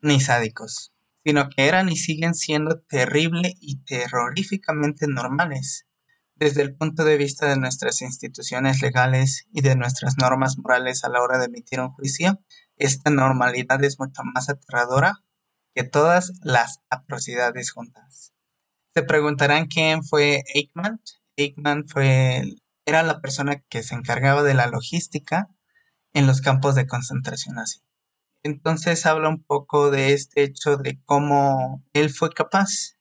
ni 0.00 0.20
sádicos, 0.20 0.92
sino 1.24 1.48
que 1.48 1.66
eran 1.66 1.88
y 1.88 1.96
siguen 1.96 2.34
siendo 2.34 2.80
terrible 2.80 3.54
y 3.60 3.82
terroríficamente 3.84 5.06
normales. 5.08 5.86
Desde 6.34 6.62
el 6.62 6.76
punto 6.76 7.04
de 7.04 7.16
vista 7.16 7.48
de 7.48 7.56
nuestras 7.56 8.02
instituciones 8.02 8.82
legales 8.82 9.46
y 9.52 9.62
de 9.62 9.74
nuestras 9.74 10.18
normas 10.18 10.58
morales 10.58 11.02
a 11.02 11.08
la 11.08 11.22
hora 11.22 11.38
de 11.38 11.46
emitir 11.46 11.80
un 11.80 11.92
juicio, 11.92 12.42
esta 12.76 13.10
normalidad 13.10 13.82
es 13.82 13.98
mucho 13.98 14.22
más 14.22 14.50
aterradora 14.50 15.24
que 15.74 15.84
todas 15.84 16.32
las 16.42 16.82
atrocidades 16.90 17.70
juntas. 17.70 18.34
Se 18.94 19.02
preguntarán 19.02 19.66
quién 19.66 20.04
fue 20.04 20.42
Eichmann. 20.54 21.00
Eichmann 21.36 21.86
fue, 21.86 22.44
era 22.84 23.02
la 23.02 23.20
persona 23.20 23.62
que 23.68 23.82
se 23.82 23.94
encargaba 23.94 24.42
de 24.42 24.54
la 24.54 24.66
logística 24.66 25.50
en 26.16 26.26
los 26.26 26.40
campos 26.40 26.74
de 26.74 26.86
concentración 26.86 27.56
nazi. 27.56 27.82
Entonces 28.42 29.04
habla 29.04 29.28
un 29.28 29.44
poco 29.44 29.90
de 29.90 30.14
este 30.14 30.44
hecho 30.44 30.78
de 30.78 30.98
cómo 31.04 31.84
él 31.92 32.08
fue 32.08 32.32
capaz 32.32 32.94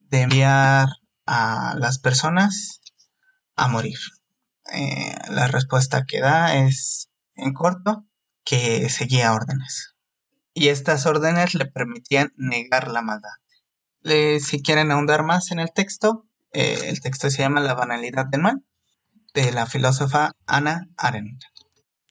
de 0.00 0.20
enviar 0.20 0.88
a 1.24 1.74
las 1.78 1.98
personas 1.98 2.82
a 3.56 3.68
morir. 3.68 3.98
Eh, 4.74 5.14
la 5.30 5.46
respuesta 5.46 6.04
que 6.04 6.20
da 6.20 6.56
es, 6.56 7.08
en 7.36 7.54
corto, 7.54 8.04
que 8.44 8.90
seguía 8.90 9.32
órdenes. 9.32 9.94
Y 10.52 10.68
estas 10.68 11.06
órdenes 11.06 11.54
le 11.54 11.64
permitían 11.64 12.34
negar 12.36 12.88
la 12.88 13.00
maldad. 13.00 13.30
si 14.40 14.62
quieren 14.62 14.90
ahondar 14.90 15.22
más 15.22 15.52
en 15.52 15.58
el 15.58 15.72
texto, 15.72 16.26
eh, 16.52 16.80
el 16.84 17.00
texto 17.00 17.30
se 17.30 17.38
llama 17.38 17.60
La 17.60 17.72
banalidad 17.72 18.26
del 18.26 18.42
mal, 18.42 18.62
de 19.32 19.52
la 19.52 19.64
filósofa 19.64 20.32
Ana 20.46 20.90
Arendt. 20.98 21.44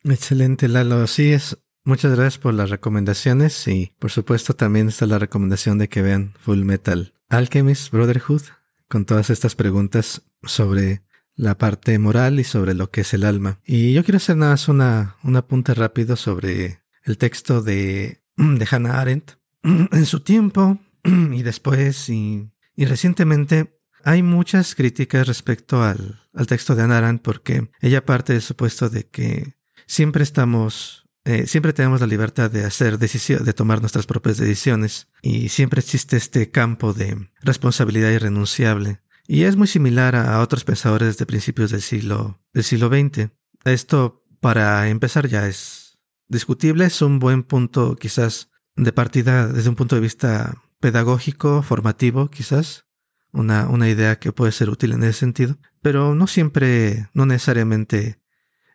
Excelente, 0.03 0.67
Lalo. 0.67 1.05
Sí, 1.07 1.31
es. 1.31 1.57
Muchas 1.83 2.11
gracias 2.17 2.37
por 2.37 2.53
las 2.53 2.69
recomendaciones 2.69 3.65
y 3.69 3.93
por 3.97 4.11
supuesto 4.11 4.53
también 4.53 4.89
está 4.89 5.05
la 5.05 5.19
recomendación 5.19 5.77
de 5.77 5.87
que 5.87 6.01
vean 6.01 6.33
Full 6.37 6.65
Metal 6.65 7.13
Alchemist 7.29 7.93
Brotherhood 7.93 8.41
con 8.89 9.05
todas 9.05 9.29
estas 9.29 9.55
preguntas 9.55 10.23
sobre 10.43 11.01
la 11.35 11.57
parte 11.57 11.97
moral 11.97 12.41
y 12.41 12.43
sobre 12.43 12.73
lo 12.73 12.89
que 12.89 13.01
es 13.01 13.13
el 13.13 13.23
alma. 13.23 13.61
Y 13.65 13.93
yo 13.93 14.03
quiero 14.03 14.17
hacer 14.17 14.35
nada 14.35 14.51
más 14.51 14.67
una, 14.67 15.15
un 15.23 15.37
apunte 15.37 15.73
rápido 15.73 16.17
sobre 16.17 16.81
el 17.03 17.17
texto 17.17 17.61
de, 17.61 18.21
de 18.35 18.67
Hannah 18.69 18.99
Arendt. 18.99 19.31
En 19.63 20.05
su 20.05 20.19
tiempo 20.19 20.79
y 21.05 21.41
después 21.43 22.09
y, 22.09 22.49
y 22.75 22.85
recientemente 22.85 23.79
hay 24.03 24.23
muchas 24.23 24.75
críticas 24.75 25.27
respecto 25.27 25.83
al, 25.83 26.21
al 26.33 26.47
texto 26.47 26.75
de 26.75 26.83
Hannah 26.83 26.97
Arendt 26.97 27.21
porque 27.21 27.69
ella 27.79 28.05
parte 28.05 28.33
del 28.33 28.41
supuesto 28.41 28.89
de 28.89 29.07
que 29.07 29.56
siempre 29.87 30.23
estamos, 30.23 31.07
eh, 31.23 31.47
siempre 31.47 31.73
tenemos 31.73 32.01
la 32.01 32.07
libertad 32.07 32.51
de 32.51 32.65
hacer 32.65 32.99
de 32.99 33.53
tomar 33.53 33.79
nuestras 33.79 34.05
propias 34.05 34.37
decisiones 34.37 35.07
y 35.21 35.49
siempre 35.49 35.79
existe 35.79 36.17
este 36.17 36.51
campo 36.51 36.93
de 36.93 37.29
responsabilidad 37.41 38.11
irrenunciable. 38.11 39.01
Y 39.27 39.43
es 39.43 39.57
muy 39.57 39.67
similar 39.67 40.15
a, 40.15 40.39
otros 40.39 40.63
pensadores 40.63 41.17
de 41.17 41.25
principios 41.25 41.71
del 41.71 41.81
siglo, 41.81 42.39
del 42.53 42.63
siglo 42.63 42.87
XX. 42.87 43.29
Esto, 43.65 44.23
para 44.39 44.87
empezar, 44.87 45.27
ya 45.27 45.47
es 45.47 45.99
discutible, 46.29 46.85
es 46.85 47.01
un 47.01 47.19
buen 47.19 47.43
punto 47.43 47.95
quizás 47.95 48.49
de 48.77 48.93
partida 48.93 49.47
desde 49.47 49.69
un 49.69 49.75
punto 49.75 49.95
de 49.95 50.01
vista 50.01 50.61
pedagógico, 50.79 51.61
formativo, 51.61 52.29
quizás. 52.29 52.85
Una, 53.33 53.67
una 53.67 53.89
idea 53.89 54.17
que 54.17 54.31
puede 54.31 54.53
ser 54.53 54.69
útil 54.69 54.93
en 54.93 55.03
ese 55.03 55.19
sentido. 55.19 55.57
Pero 55.81 56.15
no 56.15 56.27
siempre, 56.27 57.09
no 57.13 57.25
necesariamente 57.25 58.21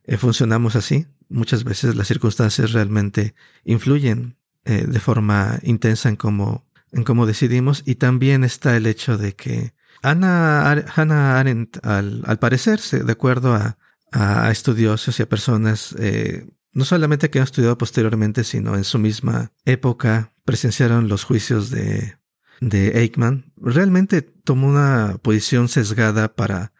eh, 0.04 0.16
funcionamos 0.16 0.76
así. 0.76 1.06
Muchas 1.28 1.64
veces 1.64 1.96
las 1.96 2.08
circunstancias 2.08 2.72
realmente 2.72 3.34
influyen 3.64 4.36
eh, 4.64 4.84
de 4.86 5.00
forma 5.00 5.58
intensa 5.62 6.08
en 6.08 6.16
cómo, 6.16 6.66
en 6.92 7.04
cómo 7.04 7.26
decidimos. 7.26 7.82
Y 7.86 7.96
también 7.96 8.44
está 8.44 8.76
el 8.76 8.86
hecho 8.86 9.18
de 9.18 9.34
que 9.34 9.74
Ana, 10.02 10.84
Hannah 10.94 11.38
Arendt, 11.38 11.84
al, 11.84 12.22
al 12.26 12.38
parecer, 12.38 12.80
de 12.80 13.12
acuerdo 13.12 13.54
a, 13.54 13.78
a 14.12 14.50
estudiosos 14.50 15.18
y 15.18 15.22
a 15.22 15.28
personas, 15.28 15.94
eh, 15.98 16.46
no 16.72 16.84
solamente 16.84 17.30
que 17.30 17.38
han 17.38 17.44
estudiado 17.44 17.78
posteriormente, 17.78 18.44
sino 18.44 18.76
en 18.76 18.84
su 18.84 18.98
misma 18.98 19.52
época, 19.64 20.32
presenciaron 20.44 21.08
los 21.08 21.24
juicios 21.24 21.70
de, 21.70 22.16
de 22.60 23.00
Eichmann, 23.00 23.52
realmente 23.56 24.22
tomó 24.22 24.68
una 24.68 25.18
posición 25.22 25.68
sesgada 25.68 26.34
para 26.34 26.71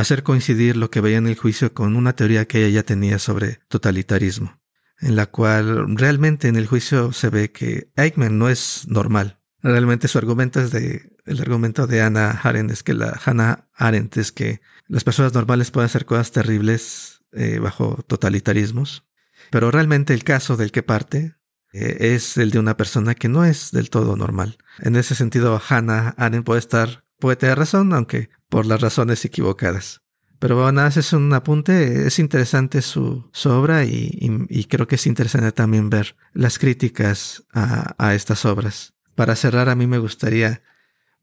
hacer 0.00 0.22
coincidir 0.22 0.76
lo 0.76 0.90
que 0.90 1.00
veía 1.00 1.18
en 1.18 1.26
el 1.26 1.36
juicio 1.36 1.74
con 1.74 1.96
una 1.96 2.14
teoría 2.14 2.46
que 2.46 2.64
ella 2.64 2.76
ya 2.76 2.82
tenía 2.84 3.18
sobre 3.18 3.58
totalitarismo, 3.68 4.60
en 5.00 5.16
la 5.16 5.26
cual 5.26 5.96
realmente 5.96 6.46
en 6.46 6.56
el 6.56 6.68
juicio 6.68 7.12
se 7.12 7.30
ve 7.30 7.50
que 7.50 7.90
Eichmann 7.96 8.38
no 8.38 8.48
es 8.48 8.84
normal. 8.86 9.40
Realmente 9.60 10.06
su 10.06 10.18
argumento 10.18 10.60
es 10.60 10.70
de, 10.70 11.16
el 11.26 11.40
argumento 11.40 11.88
de 11.88 12.00
Hannah 12.00 12.40
Arendt 12.44 12.70
es 12.70 12.84
que 12.84 12.94
la 12.94 13.20
Hannah 13.24 13.68
Arendt 13.74 14.16
es 14.18 14.30
que 14.30 14.60
las 14.86 15.02
personas 15.02 15.34
normales 15.34 15.72
pueden 15.72 15.86
hacer 15.86 16.04
cosas 16.04 16.30
terribles 16.30 17.24
eh, 17.32 17.58
bajo 17.58 18.04
totalitarismos, 18.06 19.04
pero 19.50 19.72
realmente 19.72 20.14
el 20.14 20.22
caso 20.22 20.56
del 20.56 20.70
que 20.70 20.84
parte 20.84 21.34
eh, 21.72 22.14
es 22.14 22.36
el 22.36 22.52
de 22.52 22.60
una 22.60 22.76
persona 22.76 23.16
que 23.16 23.28
no 23.28 23.44
es 23.44 23.72
del 23.72 23.90
todo 23.90 24.16
normal. 24.16 24.58
En 24.78 24.94
ese 24.94 25.16
sentido, 25.16 25.60
Hannah 25.68 26.14
Arendt 26.16 26.46
puede 26.46 26.60
estar, 26.60 27.04
puede 27.18 27.36
tener 27.36 27.58
razón, 27.58 27.92
aunque 27.92 28.30
por 28.48 28.66
las 28.66 28.80
razones 28.80 29.24
equivocadas. 29.24 30.02
Pero 30.38 30.62
bueno, 30.62 30.86
es 30.86 31.12
un 31.12 31.32
apunte, 31.34 32.06
es 32.06 32.18
interesante 32.20 32.80
su, 32.80 33.28
obra 33.46 33.84
y, 33.84 34.66
creo 34.68 34.86
que 34.86 34.94
es 34.94 35.06
interesante 35.06 35.50
también 35.50 35.90
ver 35.90 36.16
las 36.32 36.58
críticas 36.58 37.44
a, 37.52 38.14
estas 38.14 38.44
obras. 38.44 38.94
Para 39.16 39.34
cerrar, 39.34 39.68
a 39.68 39.74
mí 39.74 39.88
me 39.88 39.98
gustaría 39.98 40.62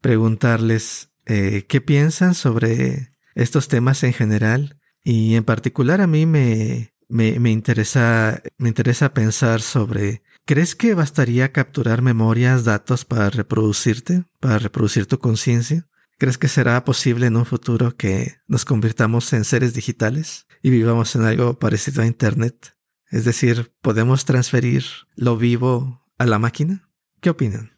preguntarles 0.02 1.12
eh, 1.26 1.66
qué 1.70 1.80
piensan 1.80 2.36
sobre 2.36 3.14
estos 3.36 3.70
temas 3.70 4.04
en 4.04 4.12
general 4.12 4.80
y 5.02 5.36
en 5.36 5.46
particular 5.46 6.02
a 6.02 6.08
mí 6.08 6.26
me, 6.26 6.94
me, 7.08 7.40
me, 7.40 7.52
interesa, 7.52 8.42
me 8.58 8.68
interesa 8.68 9.14
pensar 9.14 9.62
sobre, 9.62 10.24
¿crees 10.46 10.76
que 10.76 10.94
bastaría 10.94 11.52
capturar 11.52 12.02
memorias, 12.02 12.64
datos 12.64 13.06
para 13.06 13.30
reproducirte, 13.30 14.26
para 14.40 14.60
reproducir 14.60 15.08
tu 15.08 15.20
conciencia? 15.20 15.88
¿Crees 16.18 16.38
que 16.38 16.48
será 16.48 16.84
posible 16.86 17.28
en 17.28 17.36
un 17.36 17.46
futuro 17.46 17.98
que 17.98 18.36
nos 18.48 18.64
convirtamos 18.64 19.34
en 19.34 19.44
seres 19.44 19.74
digitales 19.74 20.48
y 20.62 20.70
vivamos 20.70 21.16
en 21.16 21.24
algo 21.24 21.60
parecido 21.60 22.04
a 22.04 22.06
Internet? 22.06 22.78
Es 23.10 23.26
decir, 23.26 23.72
¿podemos 23.82 24.26
transferir 24.26 24.86
lo 25.16 25.38
vivo 25.38 26.06
a 26.18 26.26
la 26.26 26.40
máquina? 26.40 26.90
¿Qué 27.20 27.30
opinan? 27.30 27.78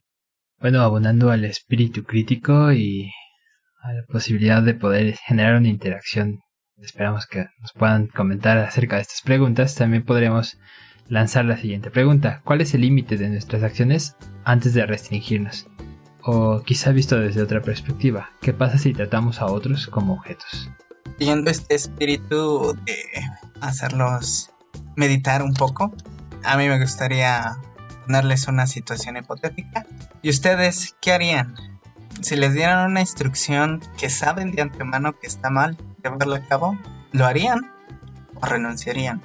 Bueno, 0.60 0.82
abonando 0.82 1.32
al 1.32 1.46
espíritu 1.46 2.04
crítico 2.04 2.72
y 2.72 3.12
a 3.82 3.94
la 3.94 4.04
posibilidad 4.08 4.62
de 4.62 4.74
poder 4.74 5.16
generar 5.16 5.56
una 5.56 5.70
interacción, 5.70 6.40
esperamos 6.78 7.26
que 7.26 7.48
nos 7.60 7.74
puedan 7.74 8.08
comentar 8.08 8.58
acerca 8.58 8.98
de 8.98 9.04
estas 9.04 9.22
preguntas, 9.22 9.76
también 9.76 10.04
podremos 10.04 10.58
lanzar 11.10 11.46
la 11.46 11.58
siguiente 11.58 11.90
pregunta. 11.90 12.42
¿Cuál 12.44 12.62
es 12.62 12.74
el 12.74 12.82
límite 12.82 13.18
de 13.18 13.30
nuestras 13.30 13.64
acciones 13.64 14.16
antes 14.44 14.74
de 14.74 14.86
restringirnos? 14.86 15.68
O 16.22 16.62
quizá 16.64 16.92
visto 16.92 17.20
desde 17.20 17.42
otra 17.42 17.62
perspectiva, 17.62 18.32
¿qué 18.42 18.54
pasa 18.54 18.78
si 18.78 18.94
tratamos 18.94 19.42
a 19.42 19.46
otros 19.46 19.88
como 19.88 20.14
objetos? 20.14 20.70
Siguiendo 21.18 21.50
este 21.50 21.76
espíritu 21.76 22.78
de 22.86 22.98
hacerlos 23.62 24.52
meditar 24.96 25.42
un 25.42 25.54
poco, 25.54 25.94
a 26.44 26.58
mí 26.58 26.68
me 26.68 26.80
gustaría 26.80 27.58
ponerles 28.06 28.48
una 28.48 28.68
situación 28.68 29.18
hipotética. 29.18 29.86
¿Y 30.22 30.30
ustedes 30.30 30.96
qué 31.02 31.14
harían? 31.14 31.56
Si 32.22 32.36
les 32.36 32.54
dieran 32.54 32.92
una 32.92 33.02
instrucción 33.02 33.82
que 33.98 34.10
saben 34.10 34.52
de 34.52 34.64
antemano 34.64 35.18
que 35.20 35.28
está 35.28 35.50
mal 35.50 35.78
llevarla 36.04 36.38
a 36.38 36.44
cabo, 36.46 36.78
¿lo 37.12 37.26
harían 37.26 37.72
o 38.36 38.46
renunciarían? 38.46 39.22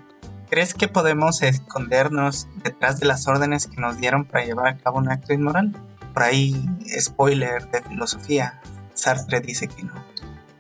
¿Crees 0.53 0.75
que 0.75 0.87
podemos 0.87 1.41
escondernos 1.41 2.47
detrás 2.63 3.01
de 3.01 3.07
las 3.07 3.27
órdenes 3.27 3.69
que 3.69 3.81
nos 3.81 3.97
dieron 3.97 4.27
para 4.27 4.45
llevar 4.45 4.67
a 4.67 4.77
cabo 4.77 4.99
un 4.99 5.11
acto 5.11 5.33
inmoral? 5.33 5.73
Por 6.13 6.25
ahí, 6.25 6.69
spoiler 7.01 7.71
de 7.71 7.81
filosofía, 7.81 8.61
Sartre 8.93 9.41
dice 9.41 9.67
que 9.67 9.83
no. 9.85 9.95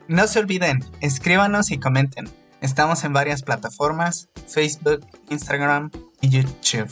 No 0.08 0.26
se 0.28 0.38
olviden, 0.38 0.82
escríbanos 1.02 1.70
y 1.70 1.78
comenten. 1.78 2.26
Estamos 2.62 3.04
en 3.04 3.12
varias 3.12 3.42
plataformas, 3.42 4.30
Facebook, 4.48 5.06
Instagram 5.28 5.90
y 6.22 6.30
YouTube. 6.30 6.90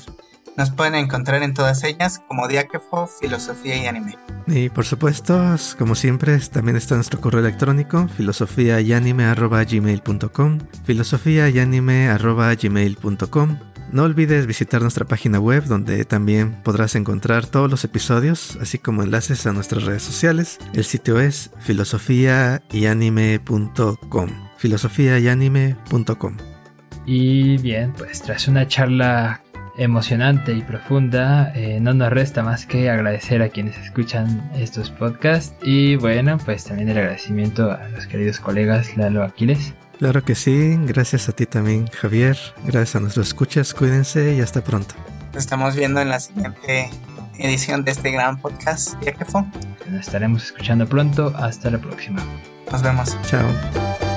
Nos 0.56 0.70
pueden 0.70 0.94
encontrar 0.94 1.42
en 1.42 1.52
todas 1.54 1.82
ellas 1.84 2.22
como 2.28 2.48
Diáquefo, 2.48 3.06
Filosofía 3.06 3.82
y 3.82 3.86
Anime. 3.86 4.18
Y 4.46 4.68
por 4.68 4.84
supuesto, 4.84 5.56
como 5.78 5.94
siempre, 5.94 6.38
también 6.38 6.76
está 6.76 6.96
nuestro 6.96 7.18
correo 7.20 7.40
electrónico, 7.40 8.08
filosofiayanime.gmail.com 8.16 10.58
filosofiayanime.gmail.com 10.84 13.70
no 13.92 14.04
olvides 14.04 14.46
visitar 14.46 14.82
nuestra 14.82 15.04
página 15.04 15.40
web 15.40 15.64
donde 15.64 16.04
también 16.04 16.62
podrás 16.62 16.94
encontrar 16.94 17.46
todos 17.46 17.68
los 17.68 17.82
episodios, 17.82 18.56
así 18.60 18.78
como 18.78 19.02
enlaces 19.02 19.44
a 19.46 19.52
nuestras 19.52 19.82
redes 19.82 20.04
sociales. 20.04 20.60
El 20.74 20.84
sitio 20.84 21.18
es 21.18 21.50
filosofiayanime.com. 21.58 24.30
filosofiayanime.com. 24.58 26.36
Y 27.04 27.58
bien, 27.58 27.92
pues 27.98 28.22
tras 28.22 28.46
una 28.46 28.68
charla 28.68 29.42
emocionante 29.76 30.52
y 30.54 30.62
profunda, 30.62 31.52
eh, 31.54 31.78
no 31.80 31.94
nos 31.94 32.10
resta 32.10 32.42
más 32.42 32.66
que 32.66 32.90
agradecer 32.90 33.42
a 33.42 33.48
quienes 33.48 33.76
escuchan 33.78 34.50
estos 34.54 34.90
podcasts 34.90 35.54
y 35.62 35.96
bueno, 35.96 36.38
pues 36.38 36.64
también 36.64 36.88
el 36.88 36.98
agradecimiento 36.98 37.70
a 37.70 37.88
los 37.88 38.06
queridos 38.06 38.40
colegas 38.40 38.96
Lalo 38.96 39.22
Aquiles 39.24 39.74
Claro 39.98 40.24
que 40.24 40.34
sí, 40.34 40.78
gracias 40.86 41.28
a 41.28 41.32
ti 41.32 41.44
también 41.44 41.86
Javier, 41.88 42.38
gracias 42.64 42.96
a 42.96 43.00
nuestros 43.00 43.28
escuchas, 43.28 43.74
cuídense 43.74 44.34
y 44.34 44.40
hasta 44.40 44.64
pronto. 44.64 44.94
Nos 45.34 45.42
estamos 45.42 45.76
viendo 45.76 46.00
en 46.00 46.08
la 46.08 46.20
siguiente 46.20 46.88
edición 47.38 47.84
de 47.84 47.90
este 47.90 48.10
gran 48.10 48.40
podcast, 48.40 48.94
¿ya 49.02 49.12
que 49.12 49.26
fue? 49.26 49.42
Nos 49.90 50.00
estaremos 50.06 50.44
escuchando 50.44 50.86
pronto, 50.86 51.34
hasta 51.36 51.70
la 51.70 51.78
próxima. 51.78 52.22
Nos 52.72 52.82
vemos. 52.82 53.16
Chao. 53.26 54.09